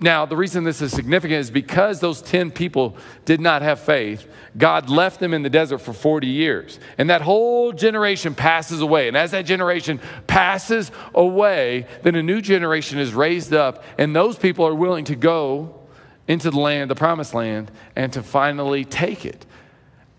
Now, 0.00 0.26
the 0.26 0.36
reason 0.36 0.62
this 0.62 0.80
is 0.80 0.92
significant 0.92 1.40
is 1.40 1.50
because 1.50 1.98
those 1.98 2.22
10 2.22 2.52
people 2.52 2.96
did 3.24 3.40
not 3.40 3.62
have 3.62 3.80
faith, 3.80 4.28
God 4.56 4.88
left 4.88 5.18
them 5.18 5.34
in 5.34 5.42
the 5.42 5.50
desert 5.50 5.78
for 5.78 5.92
40 5.92 6.28
years. 6.28 6.78
And 6.98 7.10
that 7.10 7.20
whole 7.20 7.72
generation 7.72 8.36
passes 8.36 8.80
away. 8.80 9.08
And 9.08 9.16
as 9.16 9.32
that 9.32 9.42
generation 9.42 10.00
passes 10.28 10.92
away, 11.14 11.86
then 12.02 12.14
a 12.14 12.22
new 12.22 12.40
generation 12.40 13.00
is 13.00 13.12
raised 13.12 13.52
up, 13.52 13.82
and 13.98 14.14
those 14.14 14.38
people 14.38 14.64
are 14.66 14.74
willing 14.74 15.04
to 15.06 15.16
go 15.16 15.74
into 16.28 16.50
the 16.50 16.60
land, 16.60 16.90
the 16.90 16.94
promised 16.94 17.34
land, 17.34 17.72
and 17.96 18.12
to 18.12 18.22
finally 18.22 18.84
take 18.84 19.24
it. 19.24 19.46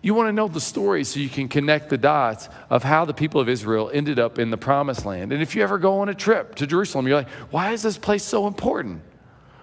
You 0.01 0.13
want 0.13 0.27
to 0.27 0.33
know 0.33 0.47
the 0.49 0.61
story 0.61 1.05
so 1.05 1.21
you 1.21 1.29
can 1.29 1.47
connect 1.47 1.89
the 1.89 1.97
dots 1.97 2.49
of 2.69 2.83
how 2.83 3.05
the 3.05 3.13
people 3.13 3.39
of 3.39 3.47
Israel 3.47 3.89
ended 3.93 4.19
up 4.19 4.39
in 4.39 4.49
the 4.49 4.57
promised 4.57 5.05
land. 5.05 5.31
And 5.31 5.41
if 5.41 5.55
you 5.55 5.63
ever 5.63 5.77
go 5.77 5.99
on 5.99 6.09
a 6.09 6.13
trip 6.13 6.55
to 6.55 6.67
Jerusalem, 6.67 7.07
you're 7.07 7.17
like, 7.17 7.29
why 7.51 7.71
is 7.71 7.81
this 7.81 7.97
place 7.97 8.23
so 8.23 8.47
important? 8.47 9.01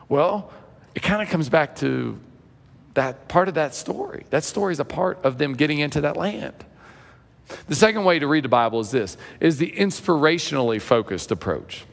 Well, 0.08 0.52
it 0.94 1.02
kind 1.02 1.22
of 1.22 1.28
comes 1.28 1.48
back 1.48 1.76
to 1.76 2.18
that 2.94 3.28
part 3.28 3.48
of 3.48 3.54
that 3.54 3.74
story. 3.74 4.24
That 4.30 4.44
story 4.44 4.72
is 4.72 4.80
a 4.80 4.84
part 4.84 5.18
of 5.24 5.38
them 5.38 5.54
getting 5.54 5.78
into 5.78 6.02
that 6.02 6.16
land. 6.16 6.54
The 7.68 7.74
second 7.74 8.04
way 8.04 8.18
to 8.18 8.26
read 8.26 8.44
the 8.44 8.48
Bible 8.48 8.80
is 8.80 8.90
this 8.90 9.16
is 9.38 9.58
the 9.58 9.70
inspirationally 9.70 10.80
focused 10.80 11.30
approach. 11.30 11.84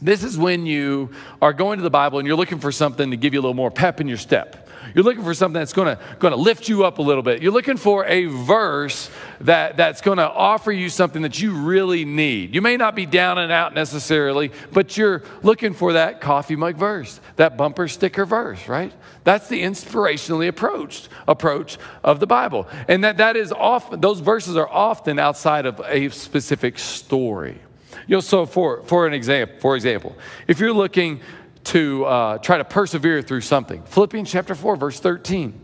This 0.00 0.24
is 0.24 0.36
when 0.36 0.66
you 0.66 1.10
are 1.40 1.52
going 1.52 1.78
to 1.78 1.82
the 1.82 1.90
Bible 1.90 2.18
and 2.18 2.26
you're 2.26 2.36
looking 2.36 2.58
for 2.58 2.72
something 2.72 3.10
to 3.10 3.16
give 3.16 3.32
you 3.32 3.40
a 3.40 3.42
little 3.42 3.54
more 3.54 3.70
pep 3.70 4.00
in 4.00 4.08
your 4.08 4.18
step. 4.18 4.65
You're 4.94 5.04
looking 5.04 5.24
for 5.24 5.34
something 5.34 5.58
that's 5.58 5.72
going 5.72 5.96
to, 5.96 6.36
lift 6.36 6.68
you 6.68 6.84
up 6.84 6.98
a 6.98 7.02
little 7.02 7.22
bit. 7.22 7.42
You're 7.42 7.52
looking 7.52 7.76
for 7.76 8.04
a 8.04 8.26
verse 8.26 9.10
that, 9.40 9.76
that's 9.76 10.00
going 10.00 10.18
to 10.18 10.30
offer 10.30 10.70
you 10.72 10.88
something 10.88 11.22
that 11.22 11.40
you 11.40 11.52
really 11.52 12.04
need. 12.04 12.54
You 12.54 12.62
may 12.62 12.76
not 12.76 12.94
be 12.94 13.06
down 13.06 13.38
and 13.38 13.50
out 13.50 13.74
necessarily, 13.74 14.52
but 14.72 14.96
you're 14.96 15.22
looking 15.42 15.72
for 15.74 15.94
that 15.94 16.20
coffee 16.20 16.56
mug 16.56 16.76
verse, 16.76 17.20
that 17.36 17.56
bumper 17.56 17.88
sticker 17.88 18.24
verse, 18.24 18.68
right? 18.68 18.92
That's 19.24 19.48
the 19.48 19.62
inspirationally 19.62 20.48
approached 20.48 21.08
approach 21.26 21.78
of 22.04 22.20
the 22.20 22.26
Bible. 22.26 22.68
And 22.88 23.04
that, 23.04 23.16
that 23.16 23.36
is 23.36 23.52
often, 23.52 24.00
those 24.00 24.20
verses 24.20 24.56
are 24.56 24.68
often 24.68 25.18
outside 25.18 25.66
of 25.66 25.80
a 25.86 26.08
specific 26.10 26.78
story. 26.78 27.58
You 28.06 28.16
know, 28.16 28.20
so 28.20 28.46
for, 28.46 28.82
for 28.84 29.06
an 29.06 29.12
example, 29.12 29.56
for 29.58 29.74
example, 29.74 30.16
if 30.46 30.60
you're 30.60 30.72
looking 30.72 31.20
to 31.66 32.04
uh, 32.04 32.38
try 32.38 32.58
to 32.58 32.64
persevere 32.64 33.22
through 33.22 33.40
something. 33.40 33.82
Philippians 33.82 34.30
chapter 34.30 34.54
4, 34.54 34.76
verse 34.76 35.00
13. 35.00 35.60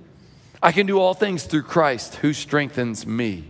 I 0.62 0.72
can 0.72 0.86
do 0.86 0.98
all 0.98 1.14
things 1.14 1.44
through 1.44 1.62
Christ 1.62 2.16
who 2.16 2.32
strengthens 2.32 3.06
me. 3.06 3.44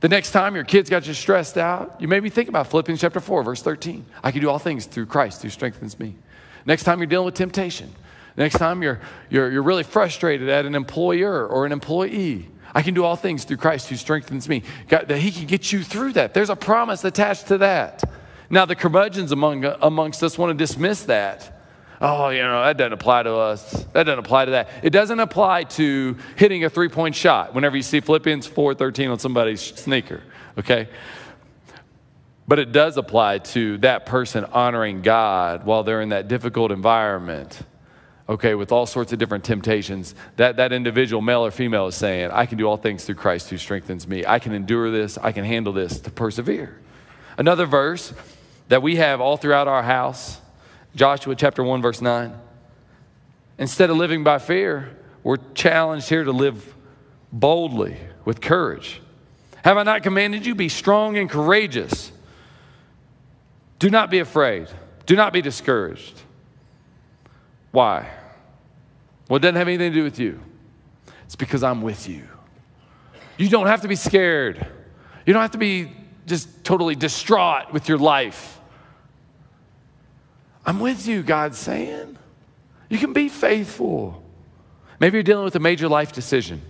The 0.00 0.08
next 0.08 0.30
time 0.30 0.54
your 0.54 0.64
kids 0.64 0.88
got 0.88 1.06
you 1.06 1.14
stressed 1.14 1.56
out, 1.56 2.00
you 2.00 2.06
maybe 2.06 2.30
think 2.30 2.48
about 2.48 2.68
Philippians 2.68 3.00
chapter 3.00 3.18
4, 3.18 3.42
verse 3.42 3.62
13. 3.62 4.04
I 4.22 4.30
can 4.30 4.40
do 4.40 4.48
all 4.48 4.58
things 4.58 4.86
through 4.86 5.06
Christ 5.06 5.42
who 5.42 5.48
strengthens 5.48 5.98
me. 5.98 6.16
Next 6.66 6.84
time 6.84 7.00
you're 7.00 7.06
dealing 7.06 7.26
with 7.26 7.34
temptation. 7.34 7.92
Next 8.36 8.58
time 8.58 8.82
you're, 8.82 9.00
you're, 9.30 9.50
you're 9.50 9.62
really 9.62 9.82
frustrated 9.82 10.48
at 10.48 10.66
an 10.66 10.74
employer 10.74 11.46
or 11.46 11.66
an 11.66 11.72
employee. 11.72 12.48
I 12.74 12.82
can 12.82 12.94
do 12.94 13.04
all 13.04 13.16
things 13.16 13.44
through 13.44 13.56
Christ 13.56 13.88
who 13.88 13.96
strengthens 13.96 14.48
me. 14.48 14.62
God, 14.88 15.08
that 15.08 15.18
He 15.18 15.32
can 15.32 15.46
get 15.46 15.72
you 15.72 15.82
through 15.82 16.12
that. 16.12 16.34
There's 16.34 16.50
a 16.50 16.56
promise 16.56 17.02
attached 17.04 17.48
to 17.48 17.58
that. 17.58 18.04
Now, 18.48 18.64
the 18.64 18.76
curmudgeons 18.76 19.32
among, 19.32 19.64
amongst 19.64 20.22
us 20.22 20.38
want 20.38 20.56
to 20.56 20.64
dismiss 20.64 21.04
that. 21.04 21.52
Oh, 22.00 22.28
you 22.28 22.42
know, 22.42 22.62
that 22.62 22.76
doesn't 22.76 22.92
apply 22.92 23.22
to 23.22 23.34
us. 23.34 23.84
That 23.92 24.04
doesn't 24.04 24.18
apply 24.18 24.46
to 24.46 24.50
that. 24.52 24.68
It 24.82 24.90
doesn't 24.90 25.18
apply 25.18 25.64
to 25.64 26.16
hitting 26.36 26.64
a 26.64 26.70
three 26.70 26.88
point 26.88 27.14
shot 27.14 27.54
whenever 27.54 27.76
you 27.76 27.82
see 27.82 28.00
Philippians 28.00 28.46
4:13 28.46 29.10
on 29.10 29.18
somebody's 29.18 29.62
sneaker, 29.62 30.22
okay? 30.58 30.88
But 32.46 32.58
it 32.58 32.70
does 32.70 32.96
apply 32.96 33.38
to 33.38 33.78
that 33.78 34.06
person 34.06 34.44
honoring 34.44 35.02
God 35.02 35.64
while 35.64 35.82
they're 35.82 36.02
in 36.02 36.10
that 36.10 36.28
difficult 36.28 36.70
environment, 36.70 37.58
okay, 38.28 38.54
with 38.54 38.70
all 38.72 38.86
sorts 38.86 39.12
of 39.12 39.18
different 39.18 39.42
temptations. 39.42 40.14
That, 40.36 40.56
that 40.56 40.72
individual, 40.72 41.22
male 41.22 41.44
or 41.44 41.50
female, 41.50 41.88
is 41.88 41.96
saying, 41.96 42.30
I 42.30 42.46
can 42.46 42.58
do 42.58 42.66
all 42.66 42.76
things 42.76 43.04
through 43.04 43.16
Christ 43.16 43.50
who 43.50 43.58
strengthens 43.58 44.06
me. 44.06 44.24
I 44.24 44.38
can 44.38 44.52
endure 44.52 44.90
this, 44.92 45.18
I 45.18 45.32
can 45.32 45.44
handle 45.44 45.72
this 45.72 45.98
to 46.00 46.10
persevere. 46.10 46.78
Another 47.36 47.66
verse 47.66 48.12
that 48.68 48.82
we 48.82 48.96
have 48.96 49.20
all 49.20 49.36
throughout 49.36 49.68
our 49.68 49.82
house. 49.82 50.40
Joshua 50.94 51.34
chapter 51.34 51.62
1, 51.62 51.82
verse 51.82 52.00
9. 52.00 52.34
Instead 53.58 53.90
of 53.90 53.96
living 53.96 54.24
by 54.24 54.38
fear, 54.38 54.96
we're 55.22 55.38
challenged 55.54 56.08
here 56.08 56.24
to 56.24 56.32
live 56.32 56.74
boldly 57.32 57.96
with 58.24 58.40
courage. 58.40 59.00
Have 59.62 59.76
I 59.76 59.82
not 59.82 60.02
commanded 60.02 60.46
you? 60.46 60.54
Be 60.54 60.68
strong 60.68 61.16
and 61.16 61.28
courageous. 61.28 62.12
Do 63.78 63.90
not 63.90 64.10
be 64.10 64.20
afraid. 64.20 64.68
Do 65.06 65.16
not 65.16 65.32
be 65.32 65.42
discouraged. 65.42 66.22
Why? 67.72 68.08
Well, 69.28 69.36
it 69.36 69.40
doesn't 69.40 69.56
have 69.56 69.68
anything 69.68 69.92
to 69.92 69.98
do 69.98 70.04
with 70.04 70.18
you. 70.18 70.40
It's 71.24 71.36
because 71.36 71.62
I'm 71.62 71.82
with 71.82 72.08
you. 72.08 72.22
You 73.36 73.48
don't 73.48 73.66
have 73.66 73.82
to 73.82 73.88
be 73.88 73.96
scared. 73.96 74.66
You 75.26 75.32
don't 75.32 75.42
have 75.42 75.50
to 75.52 75.58
be 75.58 75.92
just 76.26 76.64
totally 76.64 76.94
distraught 76.94 77.72
with 77.72 77.88
your 77.88 77.98
life. 77.98 78.60
I'm 80.64 80.80
with 80.80 81.06
you, 81.06 81.22
God's 81.22 81.58
saying. 81.58 82.18
You 82.88 82.98
can 82.98 83.12
be 83.12 83.28
faithful. 83.28 84.22
Maybe 84.98 85.16
you're 85.16 85.22
dealing 85.22 85.44
with 85.44 85.56
a 85.56 85.60
major 85.60 85.88
life 85.88 86.12
decision. 86.12 86.60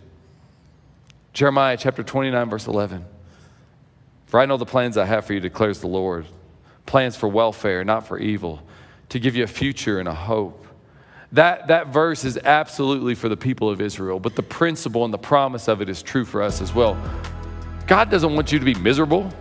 Jeremiah 1.33 1.77
chapter 1.77 2.03
29, 2.03 2.51
verse 2.51 2.67
11. 2.67 3.05
For 4.27 4.41
I 4.41 4.47
know 4.47 4.57
the 4.57 4.67
plans 4.67 4.97
I 4.97 5.05
have 5.05 5.25
for 5.25 5.33
you, 5.33 5.41
declares 5.41 5.81
the 5.81 5.87
Lord 5.87 6.27
plans 6.85 7.17
for 7.17 7.29
welfare, 7.29 7.85
not 7.85 8.07
for 8.07 8.19
evil, 8.19 8.63
to 9.09 9.19
give 9.19 9.35
you 9.37 9.45
a 9.45 9.49
future 9.49 9.99
and 9.99 10.09
a 10.09 10.15
hope. 10.15 10.67
That, 11.33 11.67
that 11.67 11.89
verse 11.89 12.25
is 12.25 12.39
absolutely 12.39 13.15
for 13.15 13.29
the 13.29 13.37
people 13.37 13.69
of 13.69 13.81
Israel, 13.81 14.21
but 14.21 14.37
the 14.37 14.43
principle 14.43 15.05
and 15.05 15.13
the 15.13 15.19
promise 15.19 15.69
of 15.69 15.83
it 15.83 15.89
is 15.89 16.03
true 16.03 16.25
for 16.25 16.43
us 16.43 16.63
as 16.63 16.73
well. 16.73 16.97
God 17.87 18.11
doesn't 18.11 18.35
want 18.35 18.53
you 18.53 18.59
to 18.59 18.65
be 18.65 18.75
miserable. 18.75 19.33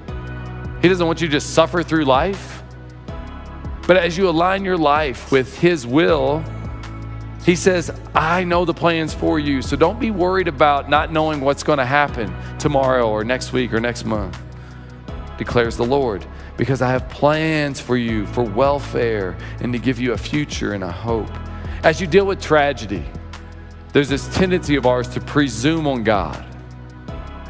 He 0.82 0.90
doesn't 0.90 1.06
want 1.06 1.22
you 1.22 1.28
to 1.28 1.32
just 1.32 1.54
suffer 1.54 1.84
through 1.84 2.06
life. 2.06 2.64
But 3.88 3.98
as 3.98 4.18
you 4.18 4.28
align 4.30 4.66
your 4.66 4.78
life 4.78 5.32
with 5.32 5.58
His 5.60 5.86
will, 5.86 6.44
He 7.46 7.56
says, 7.56 7.92
I 8.16 8.44
know 8.44 8.66
the 8.66 8.74
plans 8.74 9.14
for 9.14 9.40
you. 9.40 9.62
So 9.62 9.76
don't 9.76 10.00
be 10.00 10.12
worried 10.12 10.48
about 10.48 10.90
not 10.90 11.12
knowing 11.12 11.42
what's 11.42 11.64
going 11.64 11.78
to 11.78 11.86
happen 11.86 12.36
tomorrow 12.58 13.08
or 13.08 13.24
next 13.24 13.54
week 13.54 13.74
or 13.74 13.80
next 13.80 14.06
month, 14.06 14.40
declares 15.38 15.78
the 15.78 15.86
Lord, 15.86 16.26
because 16.58 16.82
I 16.82 16.90
have 16.90 17.08
plans 17.10 17.80
for 17.80 17.98
you 17.98 18.26
for 18.28 18.44
welfare 18.44 19.38
and 19.60 19.72
to 19.74 19.80
give 19.80 20.00
you 20.00 20.14
a 20.14 20.18
future 20.18 20.74
and 20.74 20.84
a 20.84 20.92
hope. 20.92 21.30
As 21.84 22.02
you 22.02 22.08
deal 22.08 22.26
with 22.26 22.42
tragedy, 22.42 23.06
there's 23.94 24.10
this 24.10 24.28
tendency 24.36 24.76
of 24.76 24.86
ours 24.86 25.08
to 25.10 25.22
presume 25.22 25.86
on 25.86 26.04
God. 26.04 26.44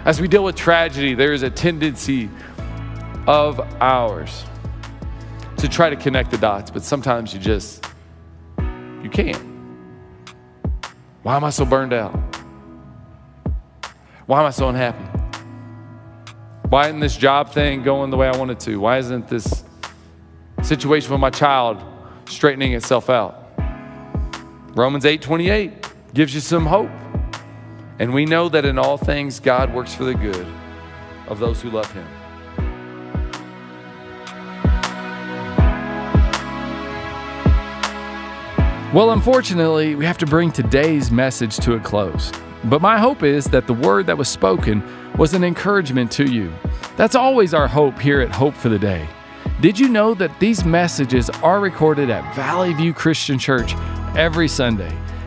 As 0.03 0.19
we 0.19 0.27
deal 0.27 0.43
with 0.43 0.55
tragedy, 0.55 1.13
there 1.13 1.33
is 1.33 1.41
a 1.41 1.49
tendency 1.49 2.29
of 3.27 3.59
ours 3.81 4.45
to 5.57 5.67
try 5.67 5.89
to 5.89 5.95
connect 5.95 6.31
the 6.31 6.37
dots, 6.37 6.71
but 6.71 6.83
sometimes 6.83 7.33
you 7.33 7.39
just 7.39 7.85
you 9.03 9.09
can't. 9.09 9.41
Why 11.23 11.35
am 11.35 11.43
I 11.43 11.49
so 11.49 11.65
burned 11.65 11.93
out? 11.93 12.13
Why 14.25 14.39
am 14.39 14.45
I 14.45 14.51
so 14.51 14.69
unhappy? 14.69 15.05
Why 16.69 16.87
isn't 16.87 16.99
this 16.99 17.15
job 17.15 17.51
thing 17.51 17.83
going 17.83 18.09
the 18.09 18.17
way 18.17 18.27
I 18.27 18.35
want 18.35 18.51
it 18.51 18.59
to? 18.61 18.79
Why 18.79 18.97
isn't 18.97 19.27
this 19.27 19.63
situation 20.65 21.11
with 21.11 21.21
my 21.21 21.29
child 21.29 21.83
straightening 22.27 22.73
itself 22.73 23.09
out. 23.09 23.51
Romans 24.75 25.05
8:28 25.05 25.87
gives 26.13 26.33
you 26.33 26.41
some 26.41 26.65
hope. 26.65 26.89
And 27.99 28.13
we 28.13 28.25
know 28.25 28.49
that 28.49 28.65
in 28.65 28.77
all 28.77 28.97
things 28.97 29.39
God 29.39 29.73
works 29.73 29.93
for 29.95 30.03
the 30.03 30.15
good 30.15 30.47
of 31.27 31.39
those 31.39 31.61
who 31.61 31.69
love 31.69 31.89
him. 31.93 32.05
Well, 38.95 39.11
unfortunately, 39.11 39.93
we 39.95 40.05
have 40.05 40.17
to 40.19 40.25
bring 40.25 40.53
today's 40.53 41.11
message 41.11 41.57
to 41.57 41.73
a 41.73 41.79
close. 41.81 42.31
But 42.63 42.81
my 42.81 42.97
hope 42.97 43.23
is 43.23 43.43
that 43.47 43.67
the 43.67 43.73
word 43.73 44.05
that 44.05 44.17
was 44.17 44.29
spoken 44.29 44.81
was 45.17 45.33
an 45.33 45.43
encouragement 45.43 46.09
to 46.13 46.23
you. 46.23 46.53
That's 46.95 47.13
always 47.13 47.53
our 47.53 47.67
hope 47.67 47.99
here 47.99 48.21
at 48.21 48.33
Hope 48.33 48.53
for 48.53 48.69
the 48.69 48.79
Day. 48.79 49.05
Did 49.59 49.77
you 49.77 49.89
know 49.89 50.13
that 50.13 50.39
these 50.39 50.63
messages 50.63 51.29
are 51.29 51.59
recorded 51.59 52.09
at 52.09 52.33
Valley 52.37 52.73
View 52.73 52.93
Christian 52.93 53.37
Church 53.37 53.75
every 54.15 54.47
Sunday? 54.47 54.97